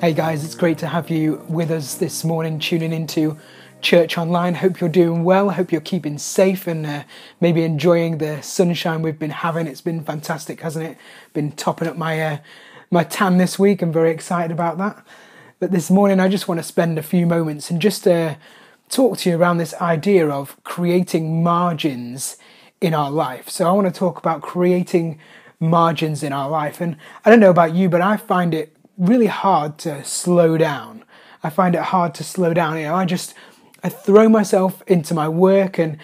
Hey 0.00 0.14
guys, 0.14 0.46
it's 0.46 0.54
great 0.54 0.78
to 0.78 0.86
have 0.86 1.10
you 1.10 1.44
with 1.46 1.70
us 1.70 1.96
this 1.96 2.24
morning, 2.24 2.58
tuning 2.58 2.90
into 2.90 3.36
Church 3.82 4.16
Online. 4.16 4.54
Hope 4.54 4.80
you're 4.80 4.88
doing 4.88 5.24
well. 5.24 5.50
Hope 5.50 5.70
you're 5.70 5.82
keeping 5.82 6.16
safe 6.16 6.66
and 6.66 6.86
uh, 6.86 7.02
maybe 7.38 7.64
enjoying 7.64 8.16
the 8.16 8.40
sunshine 8.40 9.02
we've 9.02 9.18
been 9.18 9.28
having. 9.28 9.66
It's 9.66 9.82
been 9.82 10.02
fantastic, 10.02 10.62
hasn't 10.62 10.86
it? 10.86 10.96
Been 11.34 11.52
topping 11.52 11.86
up 11.86 11.98
my 11.98 12.18
uh, 12.18 12.38
my 12.90 13.04
tan 13.04 13.36
this 13.36 13.58
week. 13.58 13.82
I'm 13.82 13.92
very 13.92 14.10
excited 14.10 14.50
about 14.50 14.78
that. 14.78 15.04
But 15.58 15.70
this 15.70 15.90
morning, 15.90 16.18
I 16.18 16.28
just 16.28 16.48
want 16.48 16.60
to 16.60 16.64
spend 16.64 16.98
a 16.98 17.02
few 17.02 17.26
moments 17.26 17.70
and 17.70 17.78
just 17.78 18.08
uh, 18.08 18.36
talk 18.88 19.18
to 19.18 19.28
you 19.28 19.36
around 19.36 19.58
this 19.58 19.74
idea 19.82 20.26
of 20.30 20.56
creating 20.64 21.42
margins 21.42 22.38
in 22.80 22.94
our 22.94 23.10
life. 23.10 23.50
So 23.50 23.68
I 23.68 23.72
want 23.72 23.86
to 23.86 23.92
talk 23.92 24.16
about 24.16 24.40
creating 24.40 25.18
margins 25.60 26.22
in 26.22 26.32
our 26.32 26.48
life. 26.48 26.80
And 26.80 26.96
I 27.22 27.28
don't 27.28 27.38
know 27.40 27.50
about 27.50 27.74
you, 27.74 27.90
but 27.90 28.00
I 28.00 28.16
find 28.16 28.54
it 28.54 28.74
really 29.00 29.26
hard 29.26 29.78
to 29.78 30.04
slow 30.04 30.58
down. 30.58 31.02
I 31.42 31.50
find 31.50 31.74
it 31.74 31.80
hard 31.80 32.14
to 32.16 32.24
slow 32.24 32.52
down. 32.52 32.76
You 32.76 32.84
know, 32.84 32.94
I 32.94 33.06
just 33.06 33.34
I 33.82 33.88
throw 33.88 34.28
myself 34.28 34.82
into 34.86 35.14
my 35.14 35.28
work, 35.28 35.78
and 35.78 35.96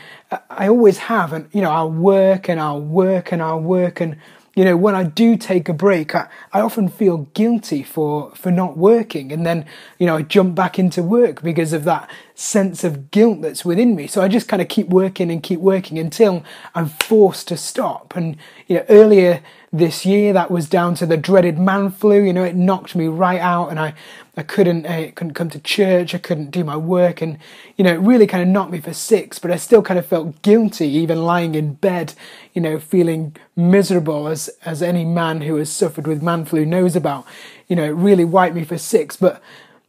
I 0.51 0.69
always 0.69 0.99
have. 0.99 1.33
And 1.33 1.49
you 1.53 1.61
know, 1.61 1.71
I'll 1.71 1.93
work 1.93 2.49
and 2.49 2.59
I'll 2.59 2.81
work 2.81 3.33
and 3.33 3.43
I'll 3.43 3.61
work, 3.61 4.01
and 4.01 4.17
you 4.57 4.65
know, 4.65 4.75
when 4.75 4.95
I 4.95 5.03
do 5.05 5.37
take 5.37 5.69
a 5.69 5.75
break, 5.75 6.15
I, 6.15 6.29
I 6.51 6.63
often 6.63 6.89
feel 6.89 7.29
guilty 7.35 7.83
for 7.83 8.35
for 8.35 8.51
not 8.51 8.79
working, 8.79 9.31
and 9.31 9.45
then 9.45 9.67
you 9.99 10.07
know, 10.07 10.17
I 10.17 10.23
jump 10.23 10.55
back 10.55 10.79
into 10.79 11.03
work 11.03 11.43
because 11.43 11.75
of 11.75 11.85
that 11.85 12.11
sense 12.35 12.83
of 12.83 13.11
guilt 13.11 13.43
that's 13.43 13.67
within 13.67 13.95
me. 13.95 14.07
So 14.07 14.23
I 14.23 14.29
just 14.29 14.49
kind 14.49 14.63
of 14.63 14.69
keep 14.69 14.89
working 14.89 15.31
and 15.31 15.43
keep 15.43 15.61
working 15.61 15.99
until 15.99 16.43
I'm 16.75 16.89
forced 16.89 17.49
to 17.49 17.59
stop. 17.59 18.17
And 18.17 18.39
you 18.67 18.77
know, 18.77 18.87
earlier 18.89 19.43
this 19.79 20.07
year. 20.07 20.33
That 20.33 20.51
was 20.51 20.69
down 20.69 20.95
to 20.97 21.07
the 21.07 21.17
dreaded 21.17 21.59
man 21.59 21.91
flu. 21.91 22.23
You 22.23 22.33
know, 22.33 22.45
it 22.45 22.57
knocked 22.57 22.95
me 22.95 23.07
right 23.07 23.41
out, 23.41 23.69
and 23.69 23.79
I, 23.79 23.95
I 24.37 24.43
couldn't, 24.43 24.87
I 24.87 25.09
uh, 25.09 25.11
couldn't 25.13 25.35
come 25.35 25.51
to 25.51 25.59
church. 25.59 26.15
I 26.15 26.19
couldn't 26.19 26.51
do 26.51 26.65
my 26.65 26.77
work, 26.77 27.23
and 27.23 27.39
you 27.77 27.85
know, 27.85 27.93
it 27.93 28.01
really 28.01 28.27
kind 28.27 28.43
of 28.43 28.49
knocked 28.49 28.73
me 28.73 28.81
for 28.81 28.93
six. 28.93 29.39
But 29.39 29.51
I 29.51 29.57
still 29.57 29.83
kind 29.83 29.99
of 29.99 30.07
felt 30.07 30.43
guilty, 30.43 30.89
even 30.89 31.25
lying 31.25 31.55
in 31.55 31.75
bed. 31.75 32.15
You 32.55 32.63
know, 32.63 32.79
feeling 32.79 33.37
miserable, 33.55 34.29
as 34.29 34.49
as 34.65 34.83
any 34.83 35.05
man 35.05 35.43
who 35.43 35.57
has 35.57 35.71
suffered 35.71 36.07
with 36.07 36.23
man 36.23 36.45
flu 36.45 36.65
knows 36.65 36.97
about. 36.97 37.27
You 37.69 37.77
know, 37.77 37.85
it 37.85 37.89
really 37.89 38.25
wiped 38.25 38.55
me 38.55 38.65
for 38.65 38.79
six. 38.79 39.17
But 39.17 39.43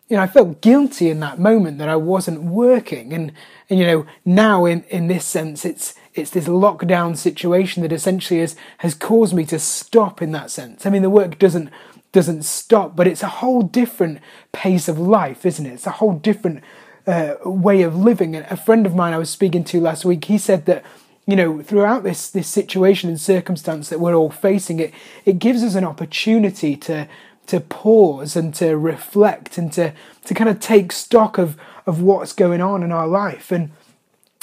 you 0.08 0.16
know, 0.16 0.23
I 0.23 0.27
felt 0.27 0.61
guilty 0.61 1.09
in 1.09 1.19
that 1.19 1.38
moment 1.38 1.80
that 1.80 1.89
I 1.89 1.97
wasn't 1.97 2.44
working, 2.44 3.11
and 3.11 3.31
and 3.69 3.77
you 3.80 3.86
know, 3.86 4.05
now 4.25 4.66
in 4.66 4.83
in 4.83 5.08
this 5.08 5.25
sense, 5.25 5.66
it's 5.66 5.95
it's 6.13 6.31
this 6.31 6.47
lockdown 6.47 7.17
situation 7.17 7.83
that 7.83 7.91
essentially 7.91 8.39
has 8.39 8.55
has 8.80 8.94
caused 8.94 9.33
me 9.33 9.45
to 9.45 9.59
stop 9.59 10.22
in 10.22 10.31
that 10.31 10.50
sense. 10.50 10.85
I 10.85 10.89
mean, 10.89 11.02
the 11.02 11.09
work 11.09 11.38
doesn't 11.38 11.69
doesn't 12.13 12.44
stop, 12.44 12.95
but 12.95 13.08
it's 13.08 13.23
a 13.23 13.28
whole 13.28 13.61
different 13.61 14.19
pace 14.53 14.88
of 14.88 14.97
life, 14.97 15.45
isn't 15.45 15.66
it? 15.66 15.73
It's 15.73 15.88
a 15.88 15.91
whole 15.91 16.13
different 16.13 16.63
uh, 17.05 17.35
way 17.44 17.81
of 17.81 17.95
living. 17.95 18.35
And 18.35 18.45
a 18.50 18.58
friend 18.58 18.85
of 18.85 18.95
mine 18.95 19.13
I 19.13 19.17
was 19.17 19.30
speaking 19.30 19.63
to 19.66 19.81
last 19.81 20.05
week, 20.05 20.25
he 20.25 20.38
said 20.38 20.66
that 20.67 20.83
you 21.25 21.35
know 21.35 21.61
throughout 21.61 22.03
this 22.03 22.30
this 22.30 22.47
situation 22.47 23.09
and 23.09 23.19
circumstance 23.19 23.89
that 23.89 24.00
we're 24.00 24.16
all 24.16 24.31
facing, 24.31 24.80
it 24.80 24.94
it 25.25 25.39
gives 25.39 25.63
us 25.63 25.75
an 25.75 25.83
opportunity 25.83 26.78
to 26.78 27.09
to 27.48 27.59
pause 27.59 28.36
and 28.36 28.53
to 28.56 28.78
reflect 28.78 29.58
and 29.58 29.72
to 29.73 29.94
to 30.26 30.34
kind 30.34 30.50
of 30.50 30.59
take 30.59 30.92
stock 30.92 31.38
of 31.38 31.58
of 31.86 32.02
what's 32.02 32.34
going 32.34 32.62
on 32.62 32.84
in 32.84 32.92
our 32.92 33.08
life 33.08 33.52
and 33.52 33.72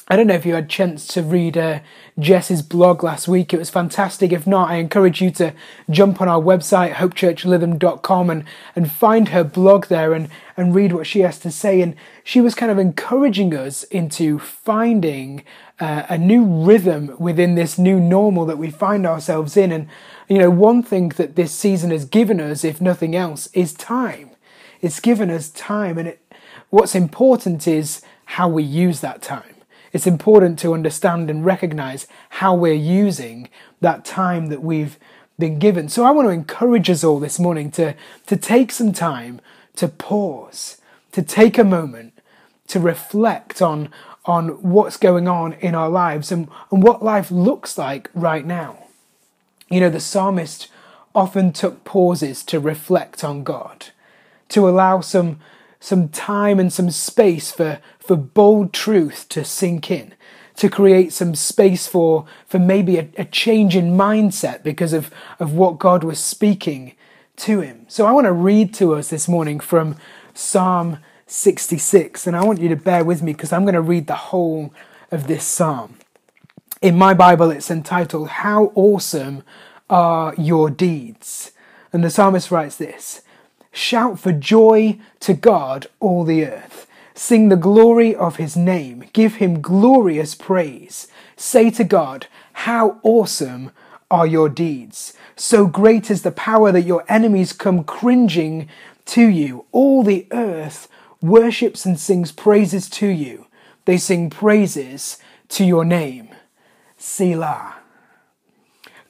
I 0.07 0.17
don't 0.17 0.27
know 0.27 0.35
if 0.35 0.45
you 0.45 0.55
had 0.55 0.65
a 0.65 0.69
chance 0.69 1.07
to 1.09 1.23
read 1.23 1.57
uh, 1.57 1.81
Jess's 2.19 2.61
blog 2.61 3.03
last 3.03 3.27
week. 3.27 3.55
It 3.55 3.59
was 3.59 3.71
fantastic. 3.71 4.33
If 4.33 4.47
not, 4.47 4.69
I 4.69 4.75
encourage 4.75 5.23
you 5.23 5.31
to 5.33 5.55
jump 5.89 6.21
on 6.21 6.29
our 6.29 6.43
website, 6.43 6.93
hopechurchlytham.com, 6.93 8.29
and, 8.29 8.45
and 8.77 8.93
find 8.93 9.31
her 9.31 9.43
blog 9.43 9.87
there 9.87 10.13
and, 10.13 10.29
and 10.59 10.75
read 10.75 10.93
what 10.93 11.07
she 11.07 11.21
has 11.21 11.39
to 11.39 11.51
say. 11.51 11.81
And 11.81 11.97
she 12.23 12.43
was 12.43 12.55
kind 12.55 12.71
of 12.71 12.79
encouraging 12.79 13.55
us 13.55 13.83
into 13.85 14.39
finding 14.39 15.43
uh, 15.81 16.03
a 16.11 16.19
new 16.19 16.45
rhythm 16.45 17.17
within 17.19 17.55
this 17.55 17.79
new 17.79 17.99
normal 17.99 18.45
that 18.45 18.59
we 18.59 18.71
find 18.71 19.07
ourselves 19.07 19.57
in. 19.57 19.73
And, 19.73 19.89
you 20.29 20.39
know, 20.39 20.51
one 20.51 20.83
thing 20.83 21.11
that 21.11 21.37
this 21.37 21.53
season 21.53 21.91
has 21.91 22.05
given 22.05 22.41
us, 22.41 22.65
if 22.65 22.81
nothing 22.81 23.15
else, 23.15 23.49
is 23.53 23.75
time. 23.75 24.31
It's 24.81 25.01
given 25.01 25.31
us 25.31 25.51
time. 25.51 25.99
And 25.99 26.09
it, 26.09 26.33
what's 26.71 26.95
important 26.95 27.67
is 27.69 28.03
how 28.27 28.49
we 28.49 28.63
use 28.63 29.01
that 29.01 29.23
time 29.23 29.55
it's 29.95 30.09
important 30.09 30.59
to 30.59 30.75
understand 30.75 31.31
and 31.31 31.45
recognize 31.45 32.09
how 32.31 32.53
we're 32.53 32.75
using 32.75 33.49
that 33.81 34.05
time 34.05 34.47
that 34.47 34.61
we've 34.61 34.99
been 35.39 35.61
given. 35.61 35.89
So 35.89 36.05
I 36.05 36.11
want 36.11 36.27
to 36.27 36.33
encourage 36.33 36.91
us 36.91 37.05
all 37.05 37.21
this 37.21 37.39
morning 37.39 37.71
to, 37.73 37.95
to 38.27 38.37
take 38.37 38.73
some 38.73 38.93
time 38.93 39.41
to 39.77 39.87
pause, 39.87 40.81
to 41.13 41.23
take 41.23 41.59
a 41.59 41.65
moment 41.65 42.13
to 42.67 42.81
reflect 42.81 43.63
on, 43.63 43.89
on 44.25 44.49
what's 44.63 44.97
going 44.97 45.29
on 45.29 45.53
in 45.55 45.77
our 45.77 45.89
lives 45.89 46.33
and, 46.33 46.49
and 46.73 46.83
what 46.83 47.05
life 47.05 47.31
looks 47.31 47.79
like 47.79 48.11
right 48.15 48.45
now. 48.45 48.84
You 49.75 49.81
know, 49.81 49.91
the 49.91 49.99
psalmist 49.99 50.69
often 51.17 51.53
took 51.53 51.83
pauses 51.83 52.45
to 52.45 52.61
reflect 52.61 53.25
on 53.25 53.43
God, 53.43 53.87
to 54.51 54.69
allow 54.69 55.01
some 55.01 55.41
some 55.81 56.09
time 56.09 56.61
and 56.61 56.73
some 56.73 56.91
space 56.91 57.51
for, 57.51 57.81
for 57.99 58.17
bold 58.17 58.73
truth 58.73 59.29
to 59.31 59.45
sink 59.45 59.91
in, 59.91 60.15
to 60.57 60.71
create 60.71 61.13
some 61.13 61.35
space 61.35 61.89
for, 61.89 62.25
for 62.47 62.59
maybe 62.59 62.99
a, 62.99 63.09
a 63.19 63.25
change 63.25 63.75
in 63.77 63.97
mindset 63.97 64.63
because 64.63 64.93
of, 64.93 65.11
of 65.39 65.53
what 65.53 65.81
God 65.81 66.05
was 66.05 66.19
speaking 66.19 66.95
to 67.37 67.61
him. 67.61 67.85
So 67.89 68.07
I 68.07 68.13
want 68.13 68.27
to 68.27 68.33
read 68.33 68.73
to 68.75 68.95
us 68.95 69.11
this 69.11 69.29
morning 69.29 69.61
from 69.61 69.97
Psalm 70.33 71.01
66, 71.27 72.27
and 72.29 72.37
I 72.37 72.45
want 72.45 72.61
you 72.61 72.69
to 72.71 72.77
bear 72.77 73.05
with 73.05 73.23
me 73.23 73.33
because 73.33 73.53
I'm 73.53 73.65
going 73.65 73.75
to 73.75 73.83
read 73.83 74.07
the 74.07 74.15
whole 74.15 74.73
of 75.11 75.27
this 75.27 75.45
psalm. 75.45 75.97
In 76.85 76.99
my 76.99 77.15
Bible, 77.15 77.51
it's 77.51 77.71
entitled, 77.71 78.29
How 78.29 78.71
Awesome 78.75 79.43
Are 79.89 80.35
Your 80.37 80.69
Deeds? 80.69 81.53
And 81.95 82.05
the 82.05 82.11
psalmist 82.11 82.51
writes 82.51 82.77
this 82.77 83.23
Shout 83.73 84.19
for 84.19 84.33
joy 84.33 84.99
to 85.21 85.33
God, 85.33 85.87
all 85.99 86.25
the 86.25 86.45
earth. 86.45 86.87
Sing 87.15 87.49
the 87.49 87.57
glory 87.57 88.15
of 88.15 88.37
his 88.37 88.55
name. 88.55 89.07
Give 89.15 89.37
him 89.37 89.63
glorious 89.63 90.35
praise. 90.35 91.09
Say 91.39 91.71
to 91.71 91.85
God, 91.85 92.27
How 92.53 93.01
awesome 93.03 93.71
are 94.11 94.27
your 94.27 94.51
deeds! 94.51 95.15
So 95.37 95.67
great 95.67 96.11
is 96.11 96.21
the 96.21 96.33
power 96.33 96.71
that 96.71 96.83
your 96.83 97.07
enemies 97.09 97.55
come 97.55 97.85
cringing 97.85 98.69
to 99.07 99.27
you. 99.27 99.65
All 99.73 100.03
the 100.03 100.27
earth 100.33 100.89
worships 101.23 101.87
and 101.87 101.99
sings 101.99 102.31
praises 102.31 102.91
to 102.91 103.07
you. 103.07 103.47
They 103.87 103.97
sing 103.97 104.29
praises 104.29 105.17
to 105.49 105.65
your 105.65 105.87
name. 105.87 106.34
Selah. 107.05 107.75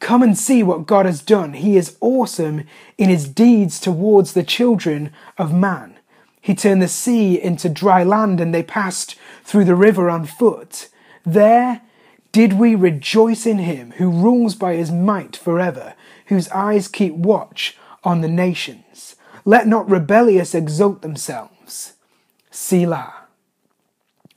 Come 0.01 0.23
and 0.23 0.37
see 0.37 0.65
what 0.65 0.85
God 0.85 1.07
has 1.07 1.23
done. 1.23 1.53
He 1.55 1.77
is 1.77 1.97
awesome 2.01 2.65
in 2.99 3.09
his 3.09 3.29
deeds 3.29 3.79
towards 3.79 4.33
the 4.33 4.43
children 4.43 5.13
of 5.39 5.55
man. 5.55 5.95
He 6.41 6.57
turned 6.57 6.83
the 6.83 6.89
sea 6.89 7.41
into 7.41 7.69
dry 7.69 8.03
land 8.03 8.41
and 8.41 8.53
they 8.53 8.65
passed 8.65 9.17
through 9.45 9.65
the 9.65 9.77
river 9.77 10.11
on 10.11 10.27
foot. 10.27 10.89
There 11.25 11.83
did 12.33 12.55
we 12.55 12.75
rejoice 12.75 13.47
in 13.47 13.59
him 13.59 13.93
who 13.93 14.11
rules 14.11 14.57
by 14.57 14.75
his 14.75 14.91
might 14.91 15.37
forever, 15.37 15.95
whose 16.27 16.49
eyes 16.49 16.89
keep 16.89 17.15
watch 17.15 17.79
on 18.03 18.23
the 18.23 18.29
nations. 18.29 19.15
Let 19.45 19.69
not 19.69 19.89
rebellious 19.89 20.53
exalt 20.53 21.01
themselves. 21.01 21.93
Selah. 22.51 23.15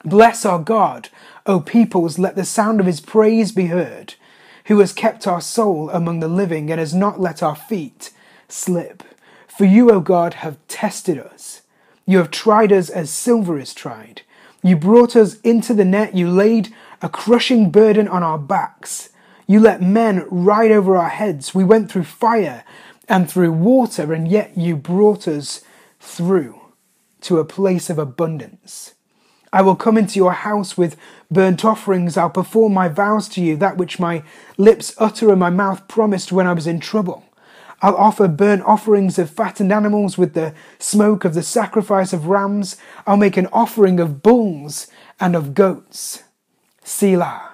Bless 0.06 0.46
our 0.46 0.60
God, 0.60 1.10
O 1.48 1.60
peoples, 1.60 2.20
let 2.20 2.36
the 2.36 2.46
sound 2.46 2.80
of 2.80 2.86
his 2.86 3.00
praise 3.00 3.52
be 3.52 3.68
heard 3.68 4.16
who 4.66 4.80
has 4.80 4.92
kept 4.92 5.26
our 5.26 5.40
soul 5.40 5.90
among 5.92 6.20
the 6.20 6.28
living 6.28 6.70
and 6.70 6.78
has 6.78 6.94
not 6.94 7.22
let 7.22 7.42
our 7.42 7.56
feet 7.56 8.12
slip. 8.50 9.02
For 9.48 9.64
you, 9.64 9.90
O 9.90 10.02
God, 10.02 10.36
have 10.36 10.58
tested 10.68 11.18
us. 11.18 11.62
You 12.06 12.18
have 12.18 12.32
tried 12.32 12.74
us 12.74 12.90
as 12.90 13.10
silver 13.10 13.58
is 13.58 13.74
tried. 13.74 14.24
You 14.62 14.76
brought 14.76 15.16
us 15.16 15.40
into 15.42 15.74
the 15.74 15.86
net. 15.86 16.16
You 16.16 16.30
laid 16.30 16.74
a 17.02 17.08
crushing 17.08 17.72
burden 17.72 18.10
on 18.10 18.24
our 18.24 18.38
backs. 18.38 19.10
You 19.48 19.62
let 19.62 19.82
men 19.82 20.26
ride 20.30 20.72
over 20.72 20.98
our 20.98 21.10
heads. 21.10 21.56
We 21.56 21.64
went 21.64 21.90
through 21.90 22.04
fire 22.04 22.66
and 23.08 23.30
through 23.30 23.54
water, 23.54 24.12
and 24.12 24.28
yet 24.28 24.58
you 24.58 24.76
brought 24.76 25.30
us 25.30 25.62
through 26.02 26.60
to 27.22 27.40
a 27.40 27.46
place 27.46 27.90
of 27.90 27.98
abundance. 27.98 28.96
I 29.54 29.62
will 29.62 29.78
come 29.78 29.98
into 29.98 30.20
your 30.20 30.34
house 30.34 30.78
with 30.78 30.98
burnt 31.30 31.66
offerings. 31.66 32.18
I'll 32.18 32.30
perform 32.30 32.74
my 32.74 32.88
vows 32.88 33.28
to 33.30 33.42
you, 33.42 33.58
that 33.58 33.78
which 33.78 34.00
my 34.00 34.24
lips 34.58 34.94
utter 34.98 35.30
and 35.30 35.40
my 35.40 35.50
mouth 35.50 35.88
promised 35.88 36.32
when 36.32 36.48
I 36.48 36.54
was 36.54 36.68
in 36.68 36.80
trouble. 36.80 37.24
I'll 37.82 37.96
offer 37.96 38.28
burnt 38.28 38.64
offerings 38.64 39.20
of 39.20 39.30
fattened 39.30 39.72
animals 39.72 40.18
with 40.18 40.34
the 40.34 40.56
smoke 40.80 41.26
of 41.26 41.36
the 41.36 41.44
sacrifice 41.44 42.12
of 42.12 42.26
rams. 42.26 42.76
I'll 43.06 43.18
make 43.18 43.38
an 43.38 43.48
offering 43.54 44.00
of 44.00 44.24
bulls 44.24 44.88
and 45.20 45.36
of 45.36 45.54
goats. 45.54 46.24
Selah. 46.84 47.52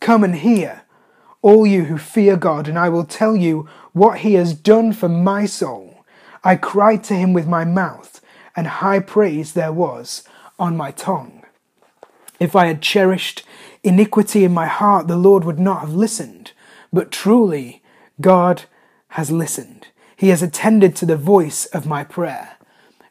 Come 0.00 0.24
and 0.24 0.36
hear, 0.36 0.82
all 1.40 1.66
you 1.66 1.84
who 1.84 1.98
fear 1.98 2.36
God, 2.36 2.66
and 2.66 2.78
I 2.78 2.88
will 2.88 3.04
tell 3.04 3.36
you 3.36 3.68
what 3.92 4.18
he 4.18 4.34
has 4.34 4.54
done 4.54 4.92
for 4.92 5.08
my 5.08 5.46
soul. 5.46 6.04
I 6.42 6.56
cried 6.56 7.04
to 7.04 7.14
him 7.14 7.32
with 7.32 7.46
my 7.46 7.64
mouth, 7.64 8.20
and 8.56 8.66
high 8.66 9.00
praise 9.00 9.52
there 9.52 9.72
was 9.72 10.24
on 10.58 10.76
my 10.76 10.90
tongue. 10.90 11.35
If 12.38 12.54
I 12.54 12.66
had 12.66 12.82
cherished 12.82 13.44
iniquity 13.82 14.44
in 14.44 14.52
my 14.52 14.66
heart, 14.66 15.08
the 15.08 15.16
Lord 15.16 15.44
would 15.44 15.58
not 15.58 15.80
have 15.80 15.94
listened. 15.94 16.52
But 16.92 17.10
truly, 17.10 17.82
God 18.20 18.64
has 19.08 19.30
listened. 19.30 19.88
He 20.16 20.28
has 20.28 20.42
attended 20.42 20.96
to 20.96 21.06
the 21.06 21.16
voice 21.16 21.66
of 21.66 21.86
my 21.86 22.04
prayer. 22.04 22.56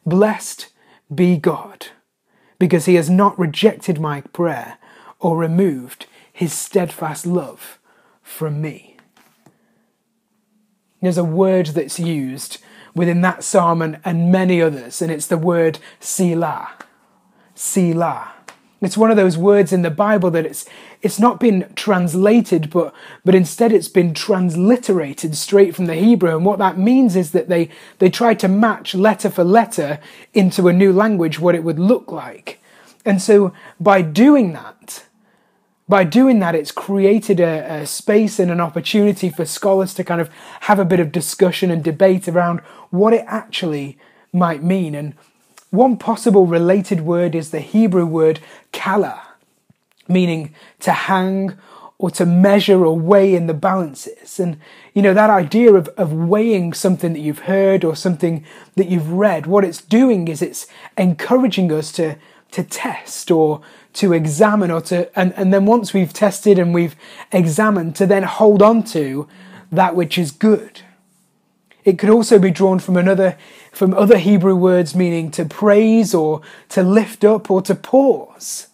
Blessed 0.04 0.68
be 1.14 1.36
God, 1.36 1.88
because 2.58 2.86
he 2.86 2.94
has 2.96 3.08
not 3.08 3.38
rejected 3.38 4.00
my 4.00 4.20
prayer 4.20 4.78
or 5.20 5.36
removed 5.36 6.06
his 6.32 6.52
steadfast 6.52 7.26
love 7.26 7.78
from 8.22 8.60
me. 8.60 8.96
There's 11.00 11.18
a 11.18 11.24
word 11.24 11.68
that's 11.68 11.98
used 11.98 12.58
within 12.94 13.20
that 13.20 13.44
psalm 13.44 13.82
and, 13.82 14.00
and 14.04 14.32
many 14.32 14.60
others, 14.60 15.00
and 15.00 15.12
it's 15.12 15.26
the 15.26 15.38
word 15.38 15.78
Selah. 16.00 16.70
Selah. 17.54 18.35
It's 18.82 18.96
one 18.96 19.10
of 19.10 19.16
those 19.16 19.38
words 19.38 19.72
in 19.72 19.82
the 19.82 19.90
Bible 19.90 20.30
that 20.32 20.44
it's 20.44 20.66
it's 21.00 21.18
not 21.18 21.40
been 21.40 21.72
translated, 21.74 22.68
but 22.70 22.94
but 23.24 23.34
instead 23.34 23.72
it's 23.72 23.88
been 23.88 24.12
transliterated 24.12 25.34
straight 25.34 25.74
from 25.74 25.86
the 25.86 25.94
Hebrew. 25.94 26.36
And 26.36 26.44
what 26.44 26.58
that 26.58 26.78
means 26.78 27.16
is 27.16 27.32
that 27.32 27.48
they 27.48 27.70
they 27.98 28.10
try 28.10 28.34
to 28.34 28.48
match 28.48 28.94
letter 28.94 29.30
for 29.30 29.44
letter 29.44 29.98
into 30.34 30.68
a 30.68 30.72
new 30.74 30.92
language 30.92 31.40
what 31.40 31.54
it 31.54 31.64
would 31.64 31.78
look 31.78 32.12
like. 32.12 32.60
And 33.06 33.22
so 33.22 33.52
by 33.80 34.02
doing 34.02 34.52
that, 34.52 35.04
by 35.88 36.02
doing 36.04 36.40
that, 36.40 36.56
it's 36.56 36.72
created 36.72 37.38
a, 37.38 37.82
a, 37.82 37.86
space 37.86 38.40
and 38.40 38.50
an 38.50 38.60
opportunity 38.60 39.30
for 39.30 39.44
scholars 39.44 39.94
to 39.94 40.04
kind 40.04 40.20
of 40.20 40.28
have 40.62 40.80
a 40.80 40.84
bit 40.84 40.98
of 40.98 41.12
discussion 41.12 41.70
and 41.70 41.84
debate 41.84 42.26
around 42.26 42.60
what 42.90 43.12
it 43.12 43.24
actually 43.28 43.96
might 44.32 44.64
mean. 44.64 44.96
And 44.96 45.14
one 45.76 45.96
possible 45.96 46.46
related 46.46 47.02
word 47.02 47.34
is 47.34 47.50
the 47.50 47.60
Hebrew 47.60 48.06
word 48.06 48.40
kala, 48.72 49.22
meaning 50.08 50.54
to 50.80 50.92
hang 50.92 51.56
or 51.98 52.10
to 52.10 52.26
measure 52.26 52.84
or 52.84 52.98
weigh 52.98 53.34
in 53.34 53.46
the 53.46 53.54
balances. 53.54 54.38
And, 54.38 54.58
you 54.92 55.00
know, 55.00 55.14
that 55.14 55.30
idea 55.30 55.72
of, 55.72 55.88
of 55.96 56.12
weighing 56.12 56.74
something 56.74 57.12
that 57.14 57.20
you've 57.20 57.40
heard 57.40 57.84
or 57.84 57.96
something 57.96 58.44
that 58.74 58.88
you've 58.88 59.12
read, 59.12 59.46
what 59.46 59.64
it's 59.64 59.80
doing 59.80 60.28
is 60.28 60.42
it's 60.42 60.66
encouraging 60.98 61.72
us 61.72 61.90
to, 61.92 62.16
to 62.50 62.62
test 62.62 63.30
or 63.30 63.62
to 63.94 64.12
examine 64.12 64.70
or 64.70 64.82
to, 64.82 65.18
and, 65.18 65.32
and 65.34 65.54
then 65.54 65.64
once 65.64 65.94
we've 65.94 66.12
tested 66.12 66.58
and 66.58 66.74
we've 66.74 66.96
examined, 67.32 67.96
to 67.96 68.06
then 68.06 68.24
hold 68.24 68.60
on 68.60 68.84
to 68.84 69.26
that 69.72 69.96
which 69.96 70.18
is 70.18 70.30
good. 70.30 70.82
It 71.82 71.98
could 71.98 72.10
also 72.10 72.38
be 72.38 72.50
drawn 72.50 72.78
from 72.78 72.96
another 72.96 73.38
from 73.76 73.92
other 73.92 74.16
Hebrew 74.16 74.56
words 74.56 74.94
meaning 74.94 75.30
to 75.32 75.44
praise 75.44 76.14
or 76.14 76.40
to 76.70 76.82
lift 76.82 77.24
up 77.24 77.50
or 77.50 77.60
to 77.62 77.74
pause. 77.74 78.68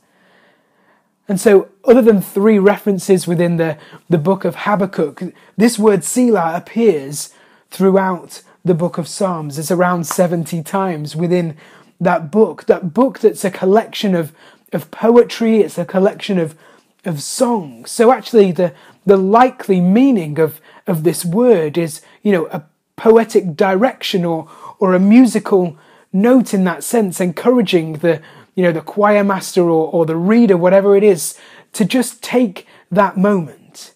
And 1.27 1.41
so, 1.41 1.69
other 1.85 2.03
than 2.03 2.21
three 2.21 2.59
references 2.59 3.27
within 3.27 3.57
the, 3.57 3.79
the 4.09 4.19
book 4.19 4.45
of 4.45 4.55
Habakkuk, 4.55 5.35
this 5.57 5.77
word 5.77 6.05
Selah 6.05 6.57
appears 6.57 7.35
throughout 7.71 8.43
the 8.65 8.75
book 8.75 8.97
of 8.97 9.09
Psalms. 9.09 9.59
It's 9.59 9.73
around 9.73 10.07
70 10.07 10.63
times 10.63 11.17
within 11.17 11.57
that 12.01 12.31
book. 12.31 12.67
That 12.67 12.95
book 12.95 13.19
that's 13.19 13.45
a 13.45 13.51
collection 13.51 14.15
of, 14.15 14.33
of 14.73 14.93
poetry, 14.93 15.63
it's 15.63 15.79
a 15.79 15.85
collection 15.85 16.39
of, 16.39 16.57
of 17.05 17.23
songs. 17.23 17.91
So, 17.91 18.13
actually, 18.13 18.53
the, 18.53 18.73
the 19.05 19.17
likely 19.17 19.81
meaning 19.81 20.39
of, 20.39 20.61
of 20.87 21.03
this 21.03 21.25
word 21.25 21.77
is, 21.77 22.03
you 22.23 22.31
know, 22.31 22.47
a 22.47 22.65
poetic 23.03 23.57
direction 23.57 24.25
or, 24.25 24.49
or 24.79 24.95
a 24.95 25.01
musical 25.01 25.77
note 26.13 26.55
in 26.55 26.63
that 26.63 26.85
sense, 26.85 27.21
encouraging 27.21 27.95
the, 27.95 28.23
you 28.55 28.63
know, 28.63 28.71
the 28.71 28.81
choir 28.81 29.25
master 29.25 29.63
or, 29.63 29.91
or 29.93 30.07
the 30.07 30.15
reader, 30.15 30.57
whatever 30.57 30.97
it 30.97 31.03
is, 31.03 31.37
to 31.73 31.85
just 31.85 32.23
take 32.23 32.65
that 32.93 33.17
moment, 33.17 33.93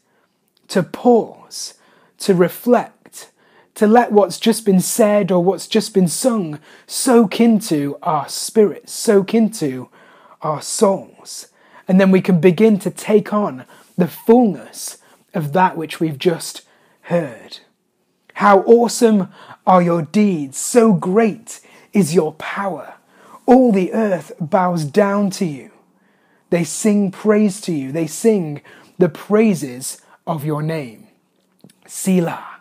to 0.66 0.82
pause, 0.82 1.74
to 2.18 2.34
reflect, 2.34 3.30
to 3.76 3.86
let 3.86 4.10
what's 4.10 4.40
just 4.40 4.64
been 4.64 4.80
said 4.80 5.30
or 5.30 5.40
what's 5.40 5.68
just 5.68 5.94
been 5.94 6.08
sung 6.08 6.58
soak 6.88 7.40
into 7.40 7.96
our 8.02 8.28
spirits, 8.28 8.90
soak 8.90 9.32
into 9.32 9.88
our 10.42 10.60
souls. 10.60 11.46
And 11.86 12.00
then 12.00 12.10
we 12.10 12.20
can 12.20 12.40
begin 12.40 12.80
to 12.80 12.90
take 12.90 13.32
on 13.32 13.66
the 13.96 14.08
fullness 14.08 14.98
of 15.32 15.52
that 15.52 15.76
which 15.76 16.00
we've 16.00 16.18
just 16.18 16.62
heard. 17.02 17.60
How 18.36 18.60
awesome 18.64 19.28
are 19.66 19.80
your 19.80 20.02
deeds, 20.02 20.58
so 20.58 20.92
great 20.92 21.62
is 21.94 22.14
your 22.14 22.34
power. 22.34 22.96
All 23.46 23.72
the 23.72 23.94
earth 23.94 24.30
bows 24.38 24.84
down 24.84 25.30
to 25.30 25.46
you. 25.46 25.70
They 26.50 26.62
sing 26.62 27.10
praise 27.10 27.62
to 27.62 27.72
you, 27.72 27.92
they 27.92 28.06
sing 28.06 28.60
the 28.98 29.08
praises 29.08 30.02
of 30.26 30.44
your 30.44 30.60
name. 30.60 31.06
Selah. 31.86 32.60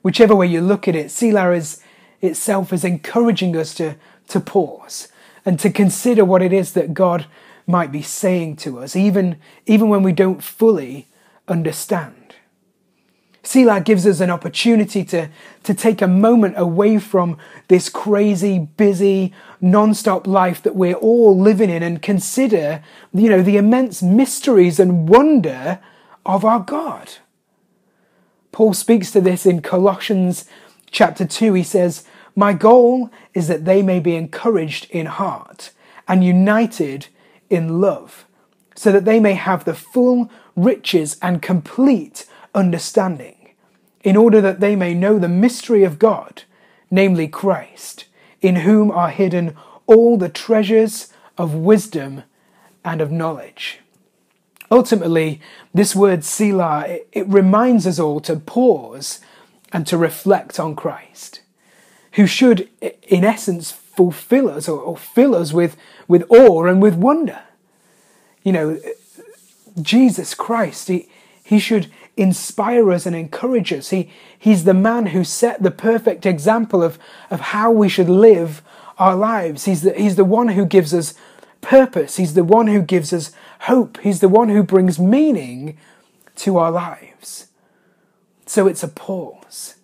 Whichever 0.00 0.34
way 0.34 0.46
you 0.46 0.62
look 0.62 0.88
at 0.88 0.96
it, 0.96 1.10
Selah 1.10 1.52
is 1.52 1.82
itself 2.22 2.72
is 2.72 2.86
encouraging 2.86 3.54
us 3.54 3.74
to, 3.74 3.96
to 4.28 4.40
pause 4.40 5.08
and 5.44 5.60
to 5.60 5.68
consider 5.68 6.24
what 6.24 6.40
it 6.40 6.54
is 6.54 6.72
that 6.72 6.94
God 6.94 7.26
might 7.66 7.92
be 7.92 8.00
saying 8.00 8.56
to 8.56 8.78
us, 8.78 8.96
even, 8.96 9.36
even 9.66 9.90
when 9.90 10.02
we 10.02 10.12
don't 10.12 10.42
fully 10.42 11.08
understand. 11.46 12.21
Selah 13.44 13.80
gives 13.80 14.06
us 14.06 14.20
an 14.20 14.30
opportunity 14.30 15.04
to, 15.06 15.28
to 15.64 15.74
take 15.74 16.00
a 16.00 16.06
moment 16.06 16.54
away 16.56 16.98
from 16.98 17.38
this 17.68 17.88
crazy, 17.88 18.58
busy, 18.76 19.32
non-stop 19.60 20.26
life 20.26 20.62
that 20.62 20.76
we're 20.76 20.94
all 20.94 21.38
living 21.38 21.68
in 21.68 21.82
and 21.82 22.00
consider, 22.00 22.82
you 23.12 23.28
know, 23.28 23.42
the 23.42 23.56
immense 23.56 24.00
mysteries 24.00 24.78
and 24.78 25.08
wonder 25.08 25.80
of 26.24 26.44
our 26.44 26.60
God. 26.60 27.14
Paul 28.52 28.74
speaks 28.74 29.10
to 29.10 29.20
this 29.20 29.44
in 29.44 29.60
Colossians 29.60 30.44
chapter 30.90 31.24
2. 31.24 31.54
He 31.54 31.64
says, 31.64 32.04
My 32.36 32.52
goal 32.52 33.10
is 33.34 33.48
that 33.48 33.64
they 33.64 33.82
may 33.82 33.98
be 33.98 34.14
encouraged 34.14 34.88
in 34.90 35.06
heart 35.06 35.72
and 36.06 36.22
united 36.22 37.08
in 37.50 37.80
love, 37.80 38.24
so 38.76 38.92
that 38.92 39.04
they 39.04 39.18
may 39.18 39.34
have 39.34 39.64
the 39.64 39.74
full 39.74 40.30
riches 40.54 41.16
and 41.20 41.42
complete 41.42 42.26
understanding, 42.54 43.50
in 44.02 44.16
order 44.16 44.40
that 44.40 44.60
they 44.60 44.76
may 44.76 44.94
know 44.94 45.18
the 45.18 45.28
mystery 45.28 45.84
of 45.84 45.98
God, 45.98 46.42
namely 46.90 47.28
Christ, 47.28 48.06
in 48.40 48.56
whom 48.56 48.90
are 48.90 49.10
hidden 49.10 49.56
all 49.86 50.16
the 50.16 50.28
treasures 50.28 51.12
of 51.38 51.54
wisdom 51.54 52.22
and 52.84 53.00
of 53.00 53.10
knowledge. 53.10 53.78
Ultimately, 54.70 55.40
this 55.74 55.94
word 55.94 56.24
Selah, 56.24 56.86
it, 56.86 57.08
it 57.12 57.28
reminds 57.28 57.86
us 57.86 57.98
all 57.98 58.20
to 58.20 58.36
pause 58.36 59.20
and 59.72 59.86
to 59.86 59.96
reflect 59.96 60.58
on 60.58 60.74
Christ, 60.74 61.40
who 62.12 62.26
should, 62.26 62.68
in 63.02 63.24
essence, 63.24 63.70
fulfill 63.70 64.48
us 64.48 64.68
or, 64.68 64.80
or 64.80 64.96
fill 64.96 65.34
us 65.34 65.52
with, 65.52 65.76
with 66.08 66.24
awe 66.30 66.64
and 66.64 66.80
with 66.82 66.94
wonder. 66.94 67.40
You 68.42 68.52
know, 68.52 68.80
Jesus 69.80 70.34
Christ, 70.34 70.88
he, 70.88 71.08
he 71.52 71.58
should 71.58 71.92
inspire 72.16 72.90
us 72.90 73.04
and 73.04 73.14
encourage 73.14 73.74
us. 73.74 73.90
He, 73.90 74.10
he's 74.38 74.64
the 74.64 74.72
man 74.72 75.08
who 75.08 75.22
set 75.22 75.62
the 75.62 75.70
perfect 75.70 76.24
example 76.24 76.82
of, 76.82 76.98
of 77.30 77.40
how 77.40 77.70
we 77.70 77.90
should 77.90 78.08
live 78.08 78.62
our 78.96 79.14
lives. 79.14 79.66
He's 79.66 79.82
the, 79.82 79.92
he's 79.92 80.16
the 80.16 80.24
one 80.24 80.48
who 80.48 80.64
gives 80.64 80.94
us 80.94 81.12
purpose. 81.60 82.16
He's 82.16 82.32
the 82.32 82.42
one 82.42 82.68
who 82.68 82.80
gives 82.80 83.12
us 83.12 83.32
hope. 83.60 83.98
He's 84.00 84.20
the 84.20 84.30
one 84.30 84.48
who 84.48 84.62
brings 84.62 84.98
meaning 84.98 85.76
to 86.36 86.56
our 86.56 86.70
lives. 86.70 87.48
So 88.46 88.66
it's 88.66 88.82
a 88.82 88.88
pause. 88.88 89.74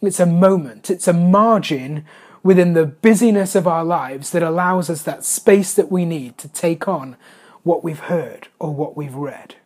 It's 0.00 0.20
a 0.20 0.26
moment. 0.26 0.88
It's 0.88 1.08
a 1.08 1.12
margin 1.12 2.04
within 2.44 2.74
the 2.74 2.86
busyness 2.86 3.56
of 3.56 3.66
our 3.66 3.84
lives 3.84 4.30
that 4.30 4.44
allows 4.44 4.88
us 4.88 5.02
that 5.02 5.24
space 5.24 5.74
that 5.74 5.90
we 5.90 6.04
need 6.04 6.38
to 6.38 6.46
take 6.46 6.86
on 6.86 7.16
what 7.64 7.82
we've 7.82 7.98
heard 7.98 8.46
or 8.60 8.72
what 8.72 8.96
we've 8.96 9.16
read. 9.16 9.56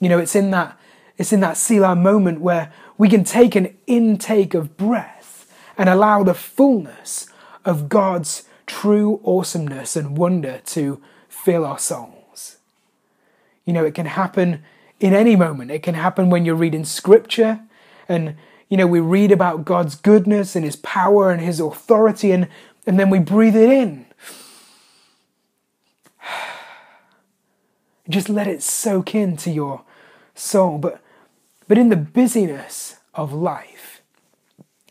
You 0.00 0.08
know, 0.08 0.18
it's 0.18 0.36
in 0.36 0.50
that 0.50 0.78
it's 1.18 1.32
in 1.32 1.40
that 1.40 1.56
Selah 1.56 1.96
moment 1.96 2.40
where 2.40 2.72
we 2.98 3.08
can 3.08 3.24
take 3.24 3.54
an 3.54 3.76
intake 3.86 4.54
of 4.54 4.76
breath 4.76 5.50
and 5.78 5.88
allow 5.88 6.22
the 6.22 6.34
fullness 6.34 7.28
of 7.64 7.88
God's 7.88 8.44
true 8.66 9.20
awesomeness 9.24 9.96
and 9.96 10.18
wonder 10.18 10.60
to 10.66 11.00
fill 11.28 11.64
our 11.64 11.78
souls. 11.78 12.56
You 13.64 13.72
know, 13.72 13.84
it 13.84 13.94
can 13.94 14.06
happen 14.06 14.62
in 15.00 15.14
any 15.14 15.36
moment. 15.36 15.70
It 15.70 15.82
can 15.82 15.94
happen 15.94 16.30
when 16.30 16.44
you're 16.44 16.54
reading 16.54 16.84
scripture 16.84 17.60
and, 18.08 18.36
you 18.68 18.76
know, 18.76 18.86
we 18.86 19.00
read 19.00 19.32
about 19.32 19.64
God's 19.64 19.94
goodness 19.94 20.54
and 20.54 20.64
his 20.64 20.76
power 20.76 21.30
and 21.30 21.40
his 21.40 21.60
authority 21.60 22.32
and, 22.32 22.48
and 22.86 22.98
then 22.98 23.10
we 23.10 23.18
breathe 23.18 23.56
it 23.56 23.70
in. 23.70 24.06
Just 28.08 28.28
let 28.28 28.46
it 28.46 28.62
soak 28.62 29.14
into 29.14 29.50
your 29.50 29.82
soul. 30.36 30.78
But, 30.78 31.00
but 31.66 31.78
in 31.78 31.88
the 31.88 31.96
busyness 31.96 32.96
of 33.14 33.32
life, 33.32 34.02